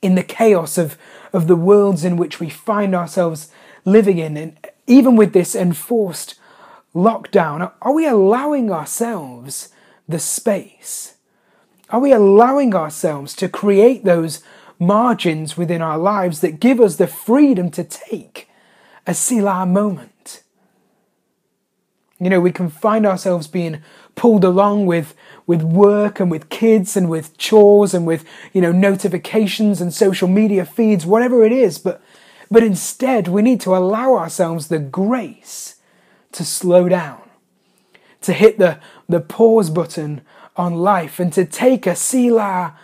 in 0.02 0.16
the 0.16 0.24
chaos 0.24 0.78
of, 0.78 0.98
of 1.32 1.48
the 1.48 1.56
worlds 1.56 2.04
in 2.04 2.18
which 2.18 2.40
we 2.40 2.50
find 2.50 2.94
ourselves 2.94 3.50
living 3.86 4.18
in, 4.18 4.36
and 4.36 4.58
even 4.88 5.16
with 5.16 5.34
this 5.34 5.56
enforced 5.56 6.36
lockdown, 6.94 7.72
are 7.82 7.94
we 7.94 8.08
allowing 8.08 8.72
ourselves 8.72 9.70
the 10.08 10.20
space? 10.20 11.16
Are 11.90 12.00
we 12.00 12.12
allowing 12.12 12.76
ourselves 12.76 13.36
to 13.36 13.50
create 13.50 14.04
those 14.04 14.44
margins 14.80 15.56
within 15.56 15.82
our 15.82 15.98
lives 15.98 16.42
that 16.42 16.60
give 16.60 16.80
us 16.80 16.96
the 16.96 17.08
freedom 17.08 17.70
to 17.72 17.84
take 17.84 18.50
a 19.06 19.14
Selah 19.14 19.66
moment? 19.66 20.42
You 22.20 22.30
know, 22.30 22.40
we 22.40 22.52
can 22.52 22.70
find 22.70 23.06
ourselves 23.06 23.48
being 23.48 23.82
pulled 24.16 24.44
along 24.44 24.86
with, 24.86 25.14
with 25.46 25.62
work 25.62 26.20
and 26.20 26.32
with 26.32 26.50
kids 26.50 26.98
and 26.98 27.10
with 27.10 27.38
chores 27.38 27.94
and 27.94 28.08
with, 28.08 28.26
you 28.54 28.62
know, 28.62 28.72
notifications 28.72 29.82
and 29.82 29.94
social 29.94 30.28
media 30.28 30.66
feeds, 30.66 31.06
whatever 31.06 31.44
it 31.46 31.52
is. 31.52 31.78
But, 31.78 32.02
but 32.50 32.64
instead, 32.64 33.28
we 33.28 33.42
need 33.42 33.62
to 33.62 33.76
allow 33.76 34.16
ourselves 34.16 34.68
the 34.68 34.80
grace 34.80 35.76
to 36.32 36.44
slow 36.44 36.90
down, 36.90 37.22
to 38.22 38.34
hit 38.34 38.58
the, 38.58 38.80
the 39.08 39.22
pause 39.22 39.70
button 39.70 40.22
on 40.56 40.76
life 40.76 41.20
and 41.20 41.32
to 41.34 41.46
take 41.46 41.86
a 41.86 41.96
Selah 41.96 42.78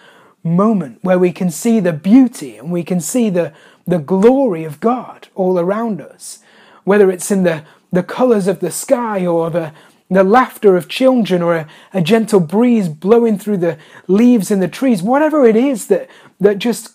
moment 0.43 0.99
where 1.01 1.19
we 1.19 1.31
can 1.31 1.49
see 1.49 1.79
the 1.79 1.93
beauty 1.93 2.57
and 2.57 2.71
we 2.71 2.83
can 2.83 2.99
see 2.99 3.29
the, 3.29 3.53
the 3.87 3.99
glory 3.99 4.63
of 4.63 4.79
God 4.79 5.27
all 5.35 5.57
around 5.59 6.01
us, 6.01 6.39
whether 6.83 7.09
it's 7.09 7.31
in 7.31 7.43
the 7.43 7.63
the 7.91 8.03
colors 8.03 8.47
of 8.47 8.59
the 8.59 8.71
sky 8.71 9.25
or 9.25 9.49
the, 9.49 9.73
the 10.11 10.23
laughter 10.23 10.75
of 10.75 10.89
children 10.89 11.41
or 11.41 11.55
a, 11.55 11.67
a 11.93 12.01
gentle 12.01 12.39
breeze 12.39 12.89
blowing 12.89 13.37
through 13.37 13.57
the 13.57 13.77
leaves 14.07 14.51
in 14.51 14.59
the 14.59 14.67
trees, 14.67 15.01
whatever 15.01 15.45
it 15.45 15.55
is 15.55 15.87
that, 15.87 16.09
that 16.39 16.59
just 16.59 16.91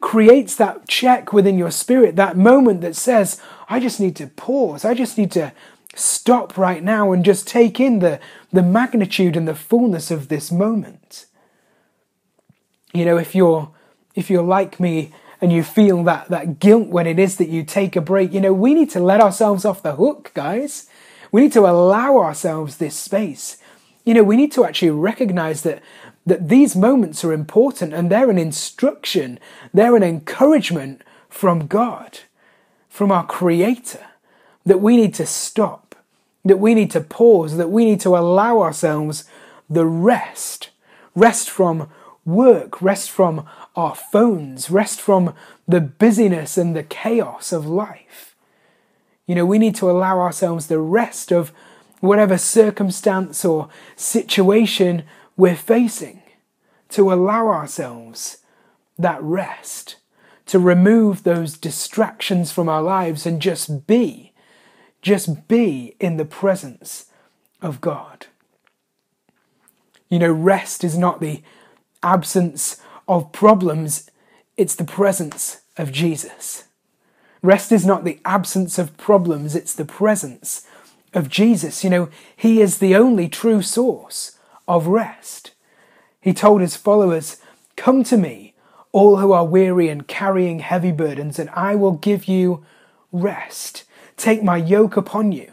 creates 0.00 0.56
that 0.56 0.86
check 0.88 1.32
within 1.32 1.58
your 1.58 1.70
spirit, 1.70 2.16
that 2.16 2.36
moment 2.36 2.80
that 2.80 2.96
says, 2.96 3.40
I 3.68 3.80
just 3.80 4.00
need 4.00 4.16
to 4.16 4.26
pause, 4.26 4.84
I 4.84 4.94
just 4.94 5.18
need 5.18 5.32
to 5.32 5.52
stop 5.94 6.56
right 6.56 6.82
now 6.82 7.12
and 7.12 7.24
just 7.24 7.46
take 7.46 7.78
in 7.78 7.98
the, 7.98 8.18
the 8.52 8.62
magnitude 8.62 9.36
and 9.36 9.46
the 9.46 9.54
fullness 9.54 10.10
of 10.10 10.28
this 10.28 10.50
moment. 10.50 11.26
You 12.94 13.04
know, 13.04 13.16
if 13.16 13.34
you're 13.34 13.70
if 14.14 14.28
you're 14.28 14.42
like 14.42 14.78
me 14.78 15.12
and 15.40 15.52
you 15.52 15.62
feel 15.62 16.04
that, 16.04 16.28
that 16.28 16.58
guilt 16.60 16.88
when 16.88 17.06
it 17.06 17.18
is 17.18 17.36
that 17.36 17.48
you 17.48 17.64
take 17.64 17.96
a 17.96 18.00
break, 18.00 18.32
you 18.32 18.40
know, 18.40 18.52
we 18.52 18.74
need 18.74 18.90
to 18.90 19.00
let 19.00 19.20
ourselves 19.20 19.64
off 19.64 19.82
the 19.82 19.96
hook, 19.96 20.30
guys. 20.34 20.86
We 21.32 21.40
need 21.40 21.52
to 21.52 21.66
allow 21.66 22.18
ourselves 22.18 22.76
this 22.76 22.94
space. 22.94 23.56
You 24.04 24.14
know, 24.14 24.22
we 24.22 24.36
need 24.36 24.52
to 24.52 24.64
actually 24.64 24.90
recognize 24.90 25.62
that 25.62 25.82
that 26.24 26.48
these 26.48 26.76
moments 26.76 27.24
are 27.24 27.32
important 27.32 27.92
and 27.92 28.10
they're 28.10 28.30
an 28.30 28.38
instruction, 28.38 29.38
they're 29.74 29.96
an 29.96 30.02
encouragement 30.02 31.02
from 31.28 31.66
God, 31.66 32.20
from 32.88 33.10
our 33.10 33.26
Creator, 33.26 34.06
that 34.64 34.80
we 34.80 34.96
need 34.96 35.14
to 35.14 35.26
stop, 35.26 35.96
that 36.44 36.58
we 36.58 36.74
need 36.74 36.90
to 36.92 37.00
pause, 37.00 37.56
that 37.56 37.70
we 37.70 37.84
need 37.84 38.00
to 38.00 38.16
allow 38.16 38.60
ourselves 38.60 39.24
the 39.68 39.86
rest, 39.86 40.70
rest 41.14 41.50
from 41.50 41.88
work, 42.24 42.80
rest 42.80 43.10
from 43.10 43.44
our 43.74 43.94
phones, 43.94 44.70
rest 44.70 45.00
from 45.00 45.34
the 45.66 45.80
busyness 45.80 46.56
and 46.56 46.76
the 46.76 46.84
chaos 46.84 47.52
of 47.52 47.66
life. 47.66 48.31
You 49.26 49.34
know, 49.34 49.46
we 49.46 49.58
need 49.58 49.74
to 49.76 49.90
allow 49.90 50.20
ourselves 50.20 50.66
the 50.66 50.80
rest 50.80 51.32
of 51.32 51.52
whatever 52.00 52.36
circumstance 52.36 53.44
or 53.44 53.68
situation 53.94 55.04
we're 55.36 55.56
facing, 55.56 56.22
to 56.90 57.12
allow 57.12 57.46
ourselves 57.46 58.38
that 58.98 59.22
rest, 59.22 59.96
to 60.46 60.58
remove 60.58 61.22
those 61.22 61.56
distractions 61.56 62.50
from 62.50 62.68
our 62.68 62.82
lives 62.82 63.24
and 63.24 63.40
just 63.40 63.86
be, 63.86 64.32
just 65.00 65.48
be 65.48 65.94
in 66.00 66.16
the 66.16 66.24
presence 66.24 67.06
of 67.60 67.80
God. 67.80 68.26
You 70.08 70.18
know, 70.18 70.32
rest 70.32 70.84
is 70.84 70.98
not 70.98 71.20
the 71.20 71.42
absence 72.02 72.80
of 73.08 73.32
problems, 73.32 74.10
it's 74.56 74.74
the 74.74 74.84
presence 74.84 75.62
of 75.76 75.92
Jesus. 75.92 76.64
Rest 77.42 77.72
is 77.72 77.84
not 77.84 78.04
the 78.04 78.20
absence 78.24 78.78
of 78.78 78.96
problems, 78.96 79.56
it's 79.56 79.74
the 79.74 79.84
presence 79.84 80.64
of 81.12 81.28
Jesus. 81.28 81.82
You 81.82 81.90
know, 81.90 82.08
He 82.36 82.60
is 82.60 82.78
the 82.78 82.94
only 82.94 83.28
true 83.28 83.62
source 83.62 84.38
of 84.68 84.86
rest. 84.86 85.50
He 86.20 86.32
told 86.32 86.60
His 86.60 86.76
followers, 86.76 87.38
Come 87.76 88.04
to 88.04 88.16
me, 88.16 88.54
all 88.92 89.16
who 89.16 89.32
are 89.32 89.44
weary 89.44 89.88
and 89.88 90.06
carrying 90.06 90.60
heavy 90.60 90.92
burdens, 90.92 91.38
and 91.38 91.50
I 91.50 91.74
will 91.74 91.92
give 91.92 92.26
you 92.26 92.64
rest. 93.10 93.84
Take 94.16 94.44
my 94.44 94.56
yoke 94.56 94.96
upon 94.96 95.32
you. 95.32 95.52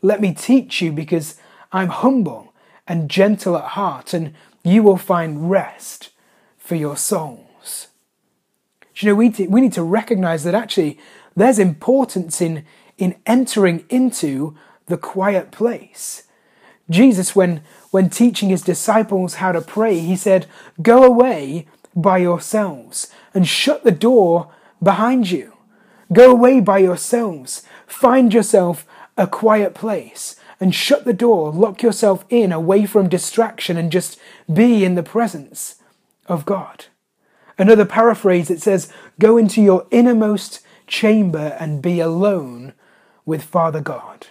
Let 0.00 0.20
me 0.20 0.34
teach 0.34 0.82
you, 0.82 0.90
because 0.90 1.36
I'm 1.70 1.88
humble 1.88 2.52
and 2.88 3.08
gentle 3.08 3.56
at 3.56 3.64
heart, 3.64 4.12
and 4.12 4.34
you 4.64 4.82
will 4.82 4.96
find 4.96 5.48
rest 5.48 6.10
for 6.58 6.74
your 6.74 6.96
souls. 6.96 7.51
You 9.02 9.10
know, 9.10 9.14
we, 9.14 9.30
we 9.48 9.60
need 9.60 9.72
to 9.74 9.82
recognize 9.82 10.44
that 10.44 10.54
actually 10.54 10.98
there's 11.34 11.58
importance 11.58 12.40
in, 12.40 12.64
in 12.98 13.16
entering 13.26 13.84
into 13.88 14.56
the 14.86 14.96
quiet 14.96 15.50
place. 15.50 16.24
Jesus, 16.90 17.34
when, 17.34 17.62
when 17.90 18.10
teaching 18.10 18.50
his 18.50 18.62
disciples 18.62 19.34
how 19.34 19.52
to 19.52 19.60
pray, 19.60 19.98
he 19.98 20.16
said, 20.16 20.46
Go 20.80 21.04
away 21.04 21.66
by 21.94 22.18
yourselves 22.18 23.10
and 23.34 23.46
shut 23.46 23.84
the 23.84 23.92
door 23.92 24.52
behind 24.82 25.30
you. 25.30 25.54
Go 26.12 26.30
away 26.30 26.60
by 26.60 26.78
yourselves. 26.78 27.62
Find 27.86 28.34
yourself 28.34 28.86
a 29.16 29.26
quiet 29.26 29.74
place 29.74 30.36
and 30.60 30.74
shut 30.74 31.04
the 31.04 31.12
door, 31.12 31.50
lock 31.50 31.82
yourself 31.82 32.24
in 32.28 32.52
away 32.52 32.86
from 32.86 33.08
distraction 33.08 33.76
and 33.76 33.90
just 33.90 34.18
be 34.52 34.84
in 34.84 34.94
the 34.94 35.02
presence 35.02 35.76
of 36.26 36.46
God. 36.46 36.86
Another 37.58 37.84
paraphrase, 37.84 38.50
it 38.50 38.62
says, 38.62 38.92
Go 39.18 39.36
into 39.36 39.62
your 39.62 39.86
innermost 39.90 40.60
chamber 40.86 41.56
and 41.60 41.82
be 41.82 42.00
alone 42.00 42.72
with 43.24 43.42
Father 43.42 43.80
God. 43.80 44.26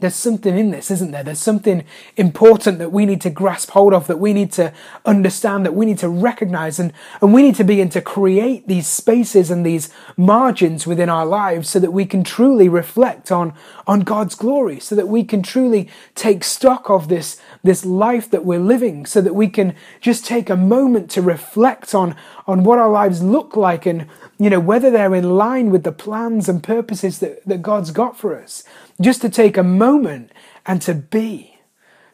There's 0.00 0.14
something 0.14 0.56
in 0.58 0.70
this, 0.70 0.90
isn't 0.90 1.10
there? 1.10 1.22
There's 1.22 1.40
something 1.40 1.84
important 2.16 2.78
that 2.78 2.90
we 2.90 3.04
need 3.04 3.20
to 3.22 3.30
grasp 3.30 3.70
hold 3.70 3.92
of, 3.92 4.06
that 4.06 4.18
we 4.18 4.32
need 4.32 4.50
to 4.52 4.72
understand, 5.04 5.66
that 5.66 5.74
we 5.74 5.86
need 5.86 5.98
to 5.98 6.08
recognize, 6.08 6.78
and, 6.78 6.92
and 7.20 7.34
we 7.34 7.42
need 7.42 7.54
to 7.56 7.64
begin 7.64 7.90
to 7.90 8.00
create 8.00 8.66
these 8.66 8.86
spaces 8.86 9.50
and 9.50 9.64
these 9.64 9.90
margins 10.16 10.86
within 10.86 11.08
our 11.08 11.26
lives 11.26 11.68
so 11.68 11.78
that 11.78 11.92
we 11.92 12.06
can 12.06 12.24
truly 12.24 12.68
reflect 12.68 13.30
on, 13.30 13.52
on 13.86 14.00
God's 14.00 14.34
glory, 14.34 14.80
so 14.80 14.94
that 14.94 15.08
we 15.08 15.22
can 15.22 15.42
truly 15.42 15.88
take 16.14 16.44
stock 16.44 16.88
of 16.88 17.08
this, 17.08 17.40
this 17.62 17.84
life 17.84 18.30
that 18.30 18.44
we're 18.44 18.58
living, 18.58 19.04
so 19.04 19.20
that 19.20 19.34
we 19.34 19.48
can 19.48 19.74
just 20.00 20.24
take 20.24 20.48
a 20.48 20.56
moment 20.56 21.10
to 21.10 21.22
reflect 21.22 21.94
on, 21.94 22.16
on 22.46 22.64
what 22.64 22.78
our 22.78 22.90
lives 22.90 23.22
look 23.22 23.56
like 23.56 23.86
and 23.86 24.06
you 24.38 24.50
know 24.50 24.58
whether 24.58 24.90
they're 24.90 25.14
in 25.14 25.36
line 25.36 25.70
with 25.70 25.84
the 25.84 25.92
plans 25.92 26.48
and 26.48 26.62
purposes 26.62 27.18
that, 27.18 27.44
that 27.44 27.62
God's 27.62 27.90
got 27.90 28.16
for 28.16 28.34
us 28.40 28.64
just 29.00 29.22
to 29.22 29.28
take 29.28 29.56
a 29.56 29.62
moment 29.62 30.30
and 30.66 30.82
to 30.82 30.94
be, 30.94 31.58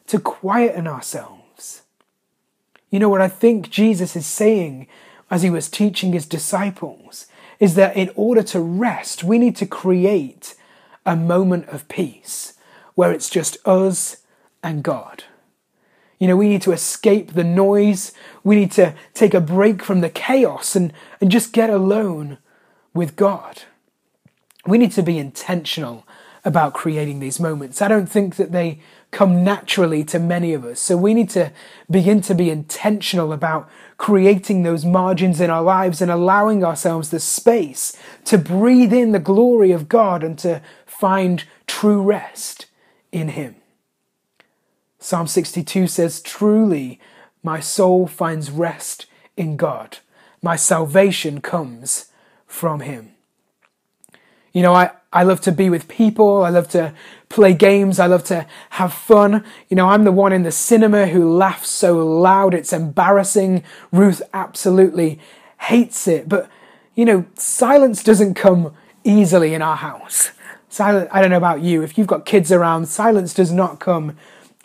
to 0.07 0.19
quieten 0.19 0.87
ourselves. 0.87 1.83
You 2.89 2.99
know 2.99 3.09
what 3.09 3.21
I 3.21 3.27
think 3.27 3.69
Jesus 3.69 4.15
is 4.15 4.25
saying 4.25 4.87
as 5.29 5.43
he 5.43 5.49
was 5.49 5.69
teaching 5.69 6.13
his 6.13 6.25
disciples 6.25 7.27
is 7.59 7.75
that 7.75 7.97
in 7.97 8.09
order 8.15 8.43
to 8.43 8.59
rest, 8.59 9.23
we 9.23 9.37
need 9.37 9.55
to 9.57 9.65
create 9.65 10.55
a 11.05 11.15
moment 11.15 11.67
of 11.69 11.87
peace 11.89 12.53
where 12.95 13.11
it's 13.11 13.29
just 13.29 13.57
us 13.65 14.17
and 14.63 14.83
God. 14.83 15.23
You 16.19 16.27
know, 16.27 16.35
we 16.35 16.49
need 16.49 16.61
to 16.63 16.71
escape 16.71 17.33
the 17.33 17.43
noise. 17.43 18.11
We 18.43 18.55
need 18.55 18.71
to 18.73 18.95
take 19.13 19.33
a 19.33 19.41
break 19.41 19.83
from 19.83 20.01
the 20.01 20.09
chaos 20.09 20.75
and, 20.75 20.93
and 21.21 21.29
just 21.29 21.53
get 21.53 21.69
alone 21.69 22.37
with 22.93 23.15
God. 23.15 23.63
We 24.65 24.77
need 24.77 24.91
to 24.93 25.03
be 25.03 25.19
intentional 25.19 26.06
about 26.45 26.73
creating 26.73 27.19
these 27.19 27.39
moments. 27.39 27.81
I 27.81 27.87
don't 27.87 28.07
think 28.07 28.35
that 28.35 28.51
they 28.51 28.79
come 29.11 29.43
naturally 29.43 30.03
to 30.03 30.19
many 30.19 30.53
of 30.53 30.65
us. 30.65 30.79
So 30.79 30.97
we 30.97 31.13
need 31.13 31.29
to 31.31 31.51
begin 31.89 32.21
to 32.21 32.35
be 32.35 32.49
intentional 32.49 33.31
about 33.31 33.69
creating 33.97 34.63
those 34.63 34.85
margins 34.85 35.41
in 35.41 35.49
our 35.49 35.61
lives 35.61 36.01
and 36.01 36.11
allowing 36.11 36.63
ourselves 36.63 37.09
the 37.09 37.19
space 37.19 37.97
to 38.25 38.37
breathe 38.37 38.93
in 38.93 39.11
the 39.11 39.19
glory 39.19 39.71
of 39.71 39.89
God 39.89 40.23
and 40.23 40.37
to 40.39 40.61
find 40.85 41.45
true 41.65 42.01
rest 42.01 42.67
in 43.11 43.29
Him. 43.29 43.55
Psalm 44.99 45.27
62 45.27 45.87
says, 45.87 46.21
Truly, 46.21 46.99
my 47.43 47.59
soul 47.59 48.07
finds 48.07 48.51
rest 48.51 49.05
in 49.35 49.55
God. 49.55 49.99
My 50.41 50.55
salvation 50.55 51.39
comes 51.39 52.11
from 52.45 52.81
Him. 52.81 53.11
You 54.53 54.63
know, 54.63 54.73
I, 54.73 54.91
I 55.11 55.23
love 55.23 55.41
to 55.41 55.51
be 55.51 55.69
with 55.69 55.87
people. 55.87 56.43
I 56.43 56.49
love 56.49 56.67
to 56.69 56.93
play 57.29 57.53
games. 57.53 57.99
I 57.99 58.07
love 58.07 58.23
to 58.25 58.45
have 58.71 58.93
fun. 58.93 59.43
You 59.69 59.75
know, 59.75 59.87
I'm 59.89 60.03
the 60.03 60.11
one 60.11 60.33
in 60.33 60.43
the 60.43 60.51
cinema 60.51 61.07
who 61.07 61.31
laughs 61.31 61.69
so 61.69 61.97
loud 62.05 62.53
it's 62.53 62.73
embarrassing. 62.73 63.63
Ruth 63.91 64.21
absolutely 64.33 65.19
hates 65.61 66.07
it. 66.07 66.27
But, 66.27 66.49
you 66.95 67.05
know, 67.05 67.25
silence 67.35 68.03
doesn't 68.03 68.33
come 68.33 68.73
easily 69.03 69.53
in 69.53 69.61
our 69.61 69.77
house. 69.77 70.31
Silence, 70.69 71.09
I 71.11 71.21
don't 71.21 71.31
know 71.31 71.37
about 71.37 71.61
you, 71.61 71.81
if 71.81 71.97
you've 71.97 72.07
got 72.07 72.25
kids 72.25 72.51
around, 72.51 72.87
silence 72.87 73.33
does 73.33 73.51
not 73.51 73.79
come 73.79 74.17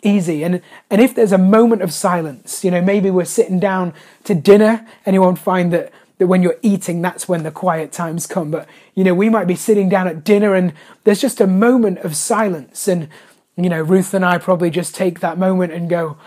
easy. 0.03 0.43
And, 0.43 0.61
and 0.89 1.01
if 1.01 1.15
there's 1.15 1.31
a 1.31 1.37
moment 1.37 1.81
of 1.81 1.93
silence, 1.93 2.63
you 2.63 2.71
know, 2.71 2.81
maybe 2.81 3.09
we're 3.09 3.25
sitting 3.25 3.59
down 3.59 3.93
to 4.25 4.35
dinner 4.35 4.85
and 5.05 5.13
you 5.13 5.21
won't 5.21 5.39
find 5.39 5.71
that, 5.73 5.91
that 6.17 6.27
when 6.27 6.43
you're 6.43 6.59
eating, 6.61 7.01
that's 7.01 7.27
when 7.27 7.43
the 7.43 7.51
quiet 7.51 7.91
times 7.91 8.27
come. 8.27 8.51
But, 8.51 8.67
you 8.95 9.03
know, 9.03 9.13
we 9.13 9.29
might 9.29 9.47
be 9.47 9.55
sitting 9.55 9.89
down 9.89 10.07
at 10.07 10.23
dinner 10.23 10.53
and 10.55 10.73
there's 11.03 11.21
just 11.21 11.41
a 11.41 11.47
moment 11.47 11.99
of 11.99 12.15
silence. 12.15 12.87
And, 12.87 13.09
you 13.55 13.69
know, 13.69 13.81
Ruth 13.81 14.13
and 14.13 14.23
I 14.23 14.37
probably 14.37 14.69
just 14.69 14.95
take 14.95 15.19
that 15.19 15.37
moment 15.37 15.73
and 15.73 15.89
go, 15.89 16.17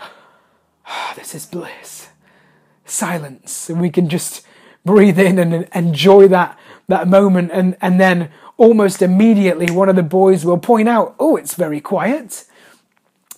oh, 0.87 1.13
this 1.15 1.33
is 1.33 1.45
bliss. 1.45 2.09
Silence. 2.85 3.69
And 3.69 3.79
we 3.79 3.89
can 3.89 4.09
just 4.09 4.45
breathe 4.85 5.19
in 5.19 5.39
and 5.39 5.67
enjoy 5.73 6.27
that, 6.29 6.57
that 6.87 7.07
moment. 7.07 7.51
And, 7.53 7.77
and 7.81 7.99
then 7.99 8.29
almost 8.57 9.01
immediately, 9.01 9.71
one 9.71 9.89
of 9.89 9.95
the 9.95 10.03
boys 10.03 10.45
will 10.45 10.57
point 10.57 10.89
out, 10.89 11.15
oh, 11.19 11.35
it's 11.35 11.55
very 11.55 11.79
quiet 11.81 12.45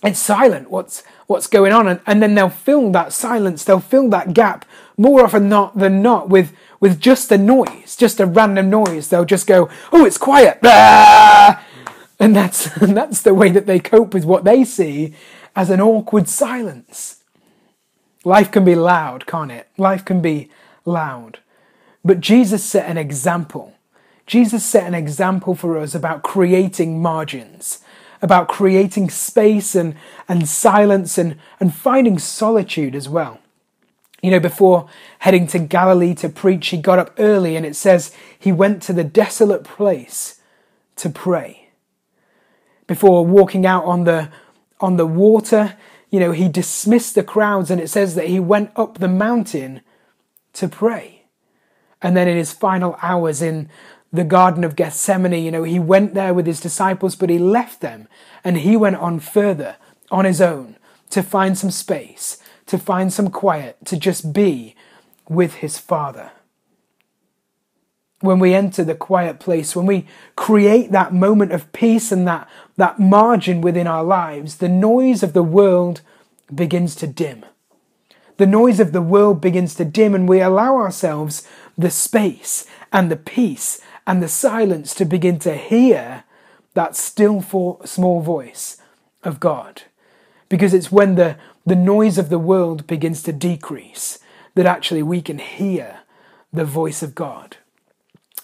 it's 0.02 0.18
silent. 0.18 0.70
What's 0.70 1.02
what's 1.26 1.46
going 1.46 1.72
on? 1.72 1.86
And, 1.86 2.00
and 2.06 2.22
then 2.22 2.34
they'll 2.34 2.48
fill 2.48 2.90
that 2.92 3.12
silence. 3.12 3.64
They'll 3.64 3.80
fill 3.80 4.08
that 4.10 4.32
gap 4.32 4.64
more 4.96 5.24
often 5.24 5.48
not 5.48 5.78
than 5.78 6.02
not 6.02 6.28
with 6.28 6.54
with 6.80 7.00
just 7.00 7.30
a 7.30 7.38
noise, 7.38 7.96
just 7.96 8.20
a 8.20 8.26
random 8.26 8.70
noise. 8.70 9.08
They'll 9.08 9.24
just 9.24 9.46
go, 9.46 9.68
"Oh, 9.92 10.06
it's 10.06 10.18
quiet," 10.18 10.58
ah! 10.64 11.64
and 12.18 12.34
that's 12.34 12.76
and 12.78 12.96
that's 12.96 13.22
the 13.22 13.34
way 13.34 13.50
that 13.50 13.66
they 13.66 13.78
cope 13.78 14.14
with 14.14 14.24
what 14.24 14.44
they 14.44 14.64
see 14.64 15.14
as 15.54 15.68
an 15.70 15.80
awkward 15.80 16.28
silence. 16.28 17.22
Life 18.24 18.50
can 18.50 18.64
be 18.64 18.74
loud, 18.74 19.26
can't 19.26 19.50
it? 19.50 19.68
Life 19.76 20.04
can 20.04 20.20
be 20.20 20.50
loud. 20.84 21.38
But 22.04 22.20
Jesus 22.20 22.64
set 22.64 22.88
an 22.88 22.98
example. 22.98 23.74
Jesus 24.26 24.64
set 24.64 24.86
an 24.86 24.94
example 24.94 25.54
for 25.54 25.78
us 25.78 25.94
about 25.94 26.22
creating 26.22 27.02
margins 27.02 27.82
about 28.22 28.48
creating 28.48 29.10
space 29.10 29.74
and, 29.74 29.94
and 30.28 30.48
silence 30.48 31.16
and, 31.18 31.36
and 31.58 31.74
finding 31.74 32.18
solitude 32.18 32.94
as 32.94 33.08
well. 33.08 33.40
You 34.22 34.30
know, 34.30 34.40
before 34.40 34.88
heading 35.20 35.46
to 35.48 35.58
Galilee 35.58 36.14
to 36.16 36.28
preach, 36.28 36.68
he 36.68 36.76
got 36.76 36.98
up 36.98 37.14
early 37.18 37.56
and 37.56 37.64
it 37.64 37.74
says 37.74 38.14
he 38.38 38.52
went 38.52 38.82
to 38.82 38.92
the 38.92 39.04
desolate 39.04 39.64
place 39.64 40.40
to 40.96 41.08
pray. 41.08 41.68
Before 42.86 43.24
walking 43.24 43.64
out 43.64 43.84
on 43.84 44.04
the, 44.04 44.28
on 44.80 44.96
the 44.96 45.06
water, 45.06 45.76
you 46.10 46.20
know, 46.20 46.32
he 46.32 46.48
dismissed 46.48 47.14
the 47.14 47.22
crowds 47.22 47.70
and 47.70 47.80
it 47.80 47.88
says 47.88 48.14
that 48.16 48.26
he 48.26 48.40
went 48.40 48.70
up 48.76 48.98
the 48.98 49.08
mountain 49.08 49.80
to 50.54 50.68
pray. 50.68 51.22
And 52.02 52.16
then 52.16 52.28
in 52.28 52.36
his 52.36 52.52
final 52.52 52.98
hours 53.00 53.40
in 53.40 53.70
the 54.12 54.24
Garden 54.24 54.64
of 54.64 54.76
Gethsemane. 54.76 55.44
You 55.44 55.50
know, 55.50 55.62
he 55.62 55.78
went 55.78 56.14
there 56.14 56.34
with 56.34 56.46
his 56.46 56.60
disciples, 56.60 57.16
but 57.16 57.30
he 57.30 57.38
left 57.38 57.80
them 57.80 58.08
and 58.44 58.58
he 58.58 58.76
went 58.76 58.96
on 58.96 59.20
further 59.20 59.76
on 60.10 60.24
his 60.24 60.40
own 60.40 60.76
to 61.10 61.22
find 61.22 61.56
some 61.56 61.70
space, 61.70 62.38
to 62.66 62.78
find 62.78 63.12
some 63.12 63.30
quiet, 63.30 63.76
to 63.86 63.96
just 63.96 64.32
be 64.32 64.74
with 65.28 65.54
his 65.54 65.78
Father. 65.78 66.32
When 68.20 68.38
we 68.38 68.54
enter 68.54 68.84
the 68.84 68.94
quiet 68.94 69.40
place, 69.40 69.74
when 69.74 69.86
we 69.86 70.06
create 70.36 70.92
that 70.92 71.14
moment 71.14 71.52
of 71.52 71.72
peace 71.72 72.12
and 72.12 72.28
that, 72.28 72.48
that 72.76 72.98
margin 72.98 73.60
within 73.60 73.86
our 73.86 74.04
lives, 74.04 74.56
the 74.56 74.68
noise 74.68 75.22
of 75.22 75.32
the 75.32 75.42
world 75.42 76.02
begins 76.54 76.94
to 76.96 77.06
dim. 77.06 77.46
The 78.36 78.46
noise 78.46 78.78
of 78.78 78.92
the 78.92 79.02
world 79.02 79.40
begins 79.40 79.74
to 79.76 79.84
dim, 79.84 80.14
and 80.14 80.28
we 80.28 80.40
allow 80.40 80.76
ourselves 80.76 81.46
the 81.78 81.90
space 81.90 82.66
and 82.92 83.10
the 83.10 83.16
peace 83.16 83.80
and 84.10 84.20
the 84.20 84.28
silence 84.28 84.92
to 84.92 85.04
begin 85.04 85.38
to 85.38 85.54
hear 85.56 86.24
that 86.74 86.96
still 86.96 87.40
small 87.84 88.20
voice 88.20 88.76
of 89.22 89.38
God. 89.38 89.82
Because 90.48 90.74
it's 90.74 90.90
when 90.90 91.14
the, 91.14 91.36
the 91.64 91.76
noise 91.76 92.18
of 92.18 92.28
the 92.28 92.36
world 92.36 92.88
begins 92.88 93.22
to 93.22 93.32
decrease 93.32 94.18
that 94.56 94.66
actually 94.66 95.04
we 95.04 95.22
can 95.22 95.38
hear 95.38 96.00
the 96.52 96.64
voice 96.64 97.04
of 97.04 97.14
God. 97.14 97.58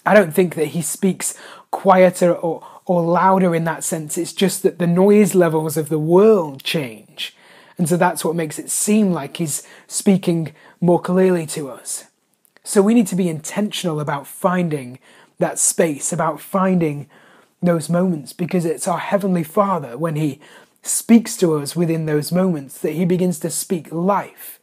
I 0.07 0.15
don't 0.15 0.33
think 0.33 0.55
that 0.55 0.67
he 0.67 0.83
speaks 0.83 1.37
quieter 1.73 2.33
or, 2.33 2.65
or 2.85 3.03
louder 3.03 3.53
in 3.53 3.65
that 3.65 3.83
sense. 3.83 4.17
It's 4.17 4.33
just 4.33 4.63
that 4.63 4.79
the 4.79 4.87
noise 4.87 5.35
levels 5.35 5.77
of 5.77 5.89
the 5.89 5.99
world 5.99 6.63
change. 6.63 7.35
And 7.77 7.89
so 7.89 7.97
that's 7.97 8.25
what 8.25 8.37
makes 8.37 8.61
it 8.61 8.71
seem 8.71 9.13
like 9.13 9.39
he's 9.39 9.65
speaking 9.89 10.55
more 10.81 11.01
clearly 11.01 11.45
to 11.47 11.71
us. 11.71 12.05
So 12.63 12.83
we 12.83 12.95
need 12.95 13.09
to 13.09 13.17
be 13.17 13.29
intentional 13.29 13.99
about 13.99 14.29
finding 14.29 15.01
that 15.39 15.59
space, 15.59 16.13
about 16.13 16.41
finding 16.41 17.09
those 17.63 17.89
moments, 17.89 18.33
because 18.33 18.65
it's 18.65 18.89
our 18.89 18.99
Heavenly 18.99 19.43
Father 19.43 19.97
when 19.99 20.17
He 20.17 20.41
speaks 20.83 21.37
to 21.39 21.55
us 21.55 21.75
within 21.75 22.07
those 22.07 22.31
moments 22.31 22.79
that 22.81 22.93
He 22.93 23.05
begins 23.05 23.39
to 23.41 23.51
speak 23.51 23.91
life, 23.93 24.61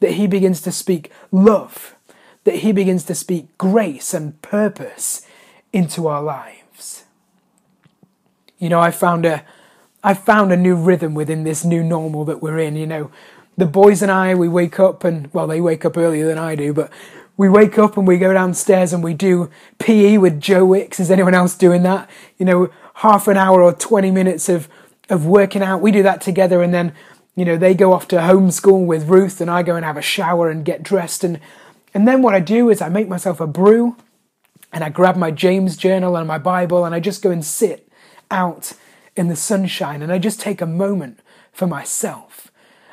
that 0.00 0.12
He 0.12 0.26
begins 0.26 0.60
to 0.62 0.72
speak 0.72 1.10
love, 1.30 1.94
that 2.44 2.56
He 2.56 2.72
begins 2.72 3.04
to 3.04 3.14
speak 3.14 3.56
grace 3.58 4.12
and 4.12 4.40
purpose 4.42 5.26
into 5.72 6.06
our 6.06 6.22
lives. 6.22 7.04
You 8.58 8.68
know, 8.68 8.80
I 8.80 8.90
found 8.90 9.24
a 9.24 9.44
I 10.04 10.14
found 10.14 10.52
a 10.52 10.56
new 10.56 10.74
rhythm 10.74 11.14
within 11.14 11.44
this 11.44 11.64
new 11.64 11.82
normal 11.82 12.24
that 12.24 12.42
we're 12.42 12.58
in. 12.58 12.74
You 12.74 12.86
know, 12.86 13.10
the 13.56 13.66
boys 13.66 14.02
and 14.02 14.10
I, 14.10 14.34
we 14.34 14.48
wake 14.48 14.80
up 14.80 15.04
and, 15.04 15.32
well, 15.32 15.46
they 15.46 15.60
wake 15.60 15.84
up 15.84 15.96
earlier 15.96 16.26
than 16.26 16.38
I 16.38 16.56
do, 16.56 16.72
but 16.72 16.90
we 17.36 17.48
wake 17.48 17.78
up 17.78 17.96
and 17.96 18.06
we 18.06 18.18
go 18.18 18.32
downstairs 18.32 18.92
and 18.92 19.02
we 19.02 19.14
do 19.14 19.50
PE 19.78 20.18
with 20.18 20.40
Joe 20.40 20.64
Wicks. 20.64 21.00
Is 21.00 21.10
anyone 21.10 21.34
else 21.34 21.56
doing 21.56 21.82
that? 21.82 22.08
You 22.38 22.46
know, 22.46 22.70
half 22.96 23.26
an 23.26 23.36
hour 23.36 23.62
or 23.62 23.72
20 23.72 24.10
minutes 24.10 24.48
of, 24.48 24.68
of 25.08 25.26
working 25.26 25.62
out. 25.62 25.80
We 25.80 25.90
do 25.90 26.02
that 26.02 26.20
together 26.20 26.62
and 26.62 26.74
then, 26.74 26.94
you 27.34 27.44
know, 27.44 27.56
they 27.56 27.74
go 27.74 27.92
off 27.92 28.06
to 28.08 28.16
homeschool 28.16 28.86
with 28.86 29.08
Ruth 29.08 29.40
and 29.40 29.50
I 29.50 29.62
go 29.62 29.76
and 29.76 29.84
have 29.84 29.96
a 29.96 30.02
shower 30.02 30.50
and 30.50 30.64
get 30.64 30.82
dressed. 30.82 31.24
And, 31.24 31.40
and 31.94 32.06
then 32.06 32.22
what 32.22 32.34
I 32.34 32.40
do 32.40 32.68
is 32.68 32.82
I 32.82 32.88
make 32.88 33.08
myself 33.08 33.40
a 33.40 33.46
brew 33.46 33.96
and 34.72 34.84
I 34.84 34.90
grab 34.90 35.16
my 35.16 35.30
James 35.30 35.76
journal 35.76 36.16
and 36.16 36.28
my 36.28 36.38
Bible 36.38 36.84
and 36.84 36.94
I 36.94 37.00
just 37.00 37.22
go 37.22 37.30
and 37.30 37.44
sit 37.44 37.88
out 38.30 38.72
in 39.16 39.28
the 39.28 39.36
sunshine 39.36 40.02
and 40.02 40.12
I 40.12 40.18
just 40.18 40.40
take 40.40 40.60
a 40.60 40.66
moment 40.66 41.20
for 41.52 41.66
myself. 41.66 42.50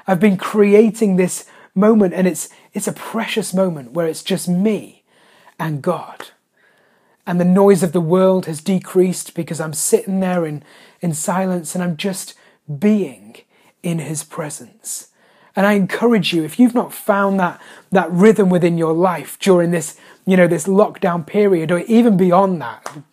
I've 0.08 0.20
been 0.20 0.38
creating 0.38 1.16
this 1.16 1.46
moment 1.76 2.14
and 2.14 2.28
it's 2.28 2.50
it's 2.80 2.88
a 2.88 2.94
precious 2.94 3.54
moment 3.54 3.92
where 3.92 4.08
it's 4.08 4.24
just 4.24 4.48
me 4.48 5.04
and 5.60 5.82
God. 5.82 6.30
And 7.28 7.38
the 7.38 7.44
noise 7.44 7.84
of 7.84 7.92
the 7.92 8.00
world 8.00 8.46
has 8.46 8.62
decreased 8.62 9.34
because 9.34 9.60
I'm 9.60 9.74
sitting 9.74 10.22
there 10.22 10.46
in, 10.46 10.64
in 11.02 11.14
silence 11.14 11.76
and 11.76 11.84
I'm 11.84 11.98
just 11.98 12.36
being 12.80 13.36
in 13.84 14.00
his 14.00 14.24
presence. 14.24 15.10
And 15.58 15.66
I 15.66 15.74
encourage 15.74 16.32
you, 16.32 16.46
if 16.46 16.58
you've 16.58 16.74
not 16.74 16.94
found 16.94 17.38
that, 17.42 17.60
that 17.92 18.10
rhythm 18.14 18.50
within 18.50 18.78
your 18.78 18.94
life 18.94 19.38
during 19.40 19.72
this, 19.72 20.00
you 20.26 20.38
know, 20.38 20.48
this 20.48 20.66
lockdown 20.66 21.28
period 21.28 21.74
or 21.74 21.80
even 21.80 22.16
beyond 22.16 22.62
that, 22.62 23.04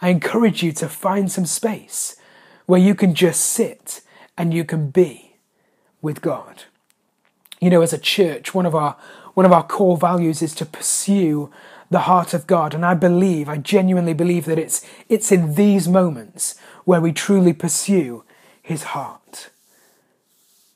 I 0.00 0.08
encourage 0.08 0.62
you 0.62 0.72
to 0.72 0.88
find 0.88 1.30
some 1.30 1.44
space 1.44 2.16
where 2.64 2.80
you 2.80 2.94
can 2.94 3.14
just 3.14 3.42
sit 3.42 4.00
and 4.38 4.54
you 4.54 4.64
can 4.64 4.88
be 4.88 5.36
with 6.00 6.22
God 6.22 6.64
you 7.60 7.70
know, 7.70 7.82
as 7.82 7.92
a 7.92 7.98
church, 7.98 8.54
one 8.54 8.66
of 8.66 8.74
our 8.74 8.96
one 9.34 9.46
of 9.46 9.52
our 9.52 9.62
core 9.62 9.96
values 9.96 10.42
is 10.42 10.54
to 10.56 10.66
pursue 10.66 11.52
the 11.88 12.00
heart 12.00 12.34
of 12.34 12.46
God. 12.46 12.74
And 12.74 12.84
I 12.84 12.94
believe, 12.94 13.48
I 13.48 13.58
genuinely 13.58 14.14
believe 14.14 14.44
that 14.46 14.58
it's 14.58 14.84
it's 15.08 15.30
in 15.30 15.54
these 15.54 15.88
moments 15.88 16.56
where 16.84 17.00
we 17.00 17.12
truly 17.12 17.52
pursue 17.52 18.24
his 18.62 18.82
heart. 18.82 19.50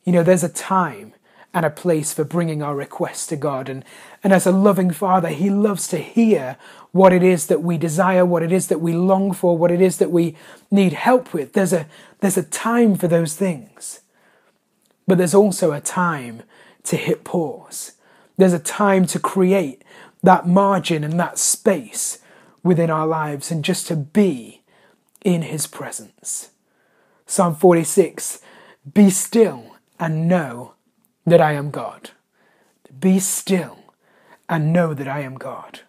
You 0.04 0.12
know, 0.12 0.22
there's 0.22 0.44
a 0.44 0.48
time 0.48 1.14
and 1.54 1.64
a 1.64 1.70
place 1.70 2.12
for 2.12 2.24
bringing 2.24 2.62
our 2.62 2.74
requests 2.74 3.28
to 3.28 3.36
God. 3.36 3.68
And, 3.68 3.84
and 4.24 4.32
as 4.32 4.44
a 4.44 4.50
loving 4.50 4.90
Father, 4.90 5.28
He 5.28 5.48
loves 5.48 5.86
to 5.88 5.98
hear 5.98 6.56
what 6.90 7.12
it 7.12 7.22
is 7.22 7.46
that 7.46 7.62
we 7.62 7.78
desire, 7.78 8.26
what 8.26 8.42
it 8.42 8.50
is 8.50 8.66
that 8.66 8.80
we 8.80 8.92
long 8.92 9.32
for, 9.32 9.56
what 9.56 9.70
it 9.70 9.80
is 9.80 9.98
that 9.98 10.10
we 10.10 10.36
need 10.70 10.92
help 10.92 11.32
with. 11.32 11.52
There's 11.52 11.72
a, 11.72 11.86
there's 12.18 12.36
a 12.36 12.42
time 12.42 12.96
for 12.96 13.06
those 13.06 13.36
things. 13.36 14.00
But 15.06 15.18
there's 15.18 15.34
also 15.34 15.70
a 15.70 15.80
time 15.80 16.42
to 16.84 16.96
hit 16.96 17.24
pause. 17.24 17.92
There's 18.36 18.52
a 18.52 18.58
time 18.58 19.06
to 19.06 19.18
create 19.18 19.82
that 20.22 20.46
margin 20.46 21.04
and 21.04 21.18
that 21.20 21.38
space 21.38 22.18
within 22.62 22.90
our 22.90 23.06
lives 23.06 23.50
and 23.50 23.64
just 23.64 23.86
to 23.88 23.96
be 23.96 24.62
in 25.24 25.42
His 25.42 25.66
presence. 25.66 26.50
Psalm 27.26 27.54
46 27.54 28.40
Be 28.92 29.10
still 29.10 29.76
and 29.98 30.28
know 30.28 30.74
that 31.26 31.40
I 31.40 31.52
am 31.52 31.70
God. 31.70 32.10
Be 32.98 33.18
still 33.18 33.78
and 34.48 34.72
know 34.72 34.94
that 34.94 35.08
I 35.08 35.20
am 35.20 35.34
God. 35.34 35.80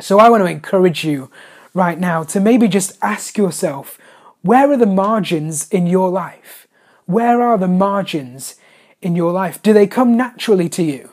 So 0.00 0.18
I 0.18 0.30
want 0.30 0.42
to 0.42 0.50
encourage 0.50 1.04
you 1.04 1.30
right 1.74 1.98
now 1.98 2.22
to 2.24 2.40
maybe 2.40 2.68
just 2.68 2.96
ask 3.02 3.36
yourself 3.36 3.98
where 4.42 4.70
are 4.70 4.76
the 4.76 4.86
margins 4.86 5.68
in 5.68 5.86
your 5.86 6.10
life? 6.10 6.66
Where 7.06 7.42
are 7.42 7.58
the 7.58 7.68
margins 7.68 8.54
in 9.00 9.16
your 9.16 9.32
life? 9.32 9.62
Do 9.62 9.72
they 9.72 9.86
come 9.86 10.16
naturally 10.16 10.68
to 10.70 10.82
you? 10.82 11.12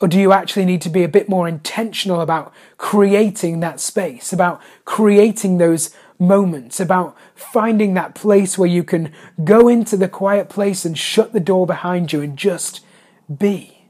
Or 0.00 0.08
do 0.08 0.18
you 0.18 0.32
actually 0.32 0.64
need 0.64 0.80
to 0.82 0.88
be 0.88 1.04
a 1.04 1.08
bit 1.08 1.28
more 1.28 1.46
intentional 1.46 2.20
about 2.20 2.52
creating 2.78 3.60
that 3.60 3.80
space, 3.80 4.32
about 4.32 4.60
creating 4.84 5.58
those 5.58 5.94
moments, 6.18 6.80
about 6.80 7.16
finding 7.34 7.94
that 7.94 8.14
place 8.14 8.56
where 8.56 8.68
you 8.68 8.82
can 8.82 9.12
go 9.44 9.68
into 9.68 9.96
the 9.96 10.08
quiet 10.08 10.48
place 10.48 10.84
and 10.84 10.96
shut 10.96 11.32
the 11.32 11.40
door 11.40 11.66
behind 11.66 12.12
you 12.12 12.22
and 12.22 12.36
just 12.36 12.80
be? 13.38 13.86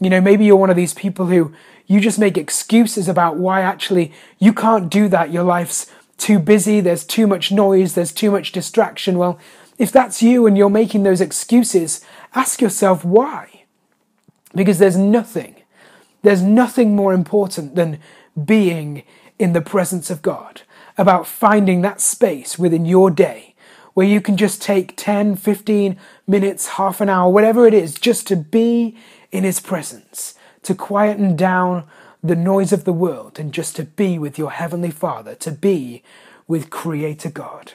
You 0.00 0.10
know, 0.10 0.20
maybe 0.20 0.44
you're 0.44 0.56
one 0.56 0.70
of 0.70 0.76
these 0.76 0.94
people 0.94 1.26
who 1.26 1.52
you 1.86 2.00
just 2.00 2.18
make 2.18 2.38
excuses 2.38 3.08
about 3.08 3.36
why 3.36 3.62
actually 3.62 4.12
you 4.38 4.52
can't 4.52 4.90
do 4.90 5.08
that. 5.08 5.32
Your 5.32 5.44
life's 5.44 5.90
too 6.18 6.38
busy, 6.38 6.80
there's 6.80 7.04
too 7.04 7.26
much 7.26 7.50
noise, 7.50 7.94
there's 7.94 8.12
too 8.12 8.30
much 8.30 8.52
distraction. 8.52 9.18
Well, 9.18 9.38
if 9.78 9.90
that's 9.90 10.22
you 10.22 10.46
and 10.46 10.56
you're 10.56 10.70
making 10.70 11.02
those 11.02 11.20
excuses, 11.20 12.04
ask 12.34 12.60
yourself 12.60 13.04
why. 13.04 13.64
Because 14.54 14.78
there's 14.78 14.96
nothing, 14.96 15.56
there's 16.22 16.42
nothing 16.42 16.94
more 16.94 17.12
important 17.12 17.74
than 17.74 17.98
being 18.42 19.02
in 19.38 19.52
the 19.52 19.60
presence 19.60 20.10
of 20.10 20.22
God, 20.22 20.62
about 20.96 21.26
finding 21.26 21.80
that 21.82 22.00
space 22.00 22.58
within 22.58 22.84
your 22.84 23.10
day 23.10 23.54
where 23.94 24.06
you 24.06 24.20
can 24.20 24.36
just 24.36 24.60
take 24.60 24.94
10, 24.96 25.36
15 25.36 25.96
minutes, 26.26 26.68
half 26.68 27.00
an 27.00 27.08
hour, 27.08 27.30
whatever 27.30 27.66
it 27.66 27.72
is, 27.72 27.94
just 27.94 28.26
to 28.26 28.36
be 28.36 28.96
in 29.30 29.44
His 29.44 29.60
presence, 29.60 30.34
to 30.62 30.74
quieten 30.74 31.36
down 31.36 31.84
the 32.22 32.36
noise 32.36 32.72
of 32.72 32.84
the 32.84 32.92
world 32.92 33.38
and 33.38 33.52
just 33.52 33.76
to 33.76 33.84
be 33.84 34.18
with 34.18 34.38
your 34.38 34.50
Heavenly 34.50 34.90
Father, 34.90 35.34
to 35.36 35.52
be 35.52 36.02
with 36.48 36.70
Creator 36.70 37.30
God. 37.30 37.72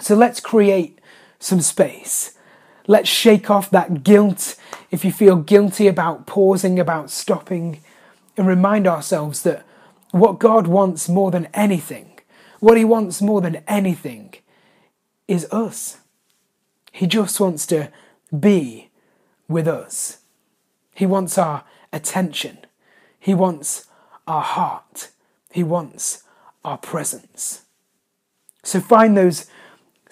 So 0.00 0.14
let's 0.14 0.40
create 0.40 1.00
some 1.38 1.60
space. 1.60 2.36
Let's 2.86 3.08
shake 3.08 3.50
off 3.50 3.70
that 3.70 4.02
guilt 4.04 4.56
if 4.90 5.04
you 5.04 5.12
feel 5.12 5.36
guilty 5.36 5.86
about 5.86 6.26
pausing, 6.26 6.78
about 6.78 7.10
stopping, 7.10 7.80
and 8.36 8.46
remind 8.46 8.86
ourselves 8.86 9.42
that 9.42 9.64
what 10.10 10.38
God 10.38 10.66
wants 10.66 11.08
more 11.08 11.30
than 11.30 11.48
anything, 11.54 12.18
what 12.60 12.76
He 12.76 12.84
wants 12.84 13.22
more 13.22 13.40
than 13.40 13.62
anything, 13.66 14.34
is 15.26 15.46
us. 15.50 15.98
He 16.92 17.06
just 17.06 17.40
wants 17.40 17.66
to 17.66 17.90
be 18.38 18.90
with 19.48 19.66
us. 19.66 20.18
He 20.94 21.06
wants 21.06 21.38
our 21.38 21.64
attention. 21.92 22.58
He 23.18 23.34
wants 23.34 23.86
our 24.26 24.42
heart. 24.42 25.08
He 25.50 25.64
wants 25.64 26.22
our 26.64 26.78
presence. 26.78 27.62
So 28.62 28.80
find 28.80 29.16
those 29.16 29.46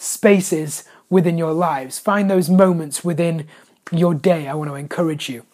spaces 0.02 0.84
within 1.08 1.38
your 1.38 1.52
lives, 1.52 1.98
find 1.98 2.30
those 2.30 2.50
moments 2.50 3.04
within 3.04 3.46
your 3.90 4.14
day. 4.14 4.48
I 4.48 4.54
want 4.54 4.70
to 4.70 4.74
encourage 4.74 5.28
you 5.28 5.44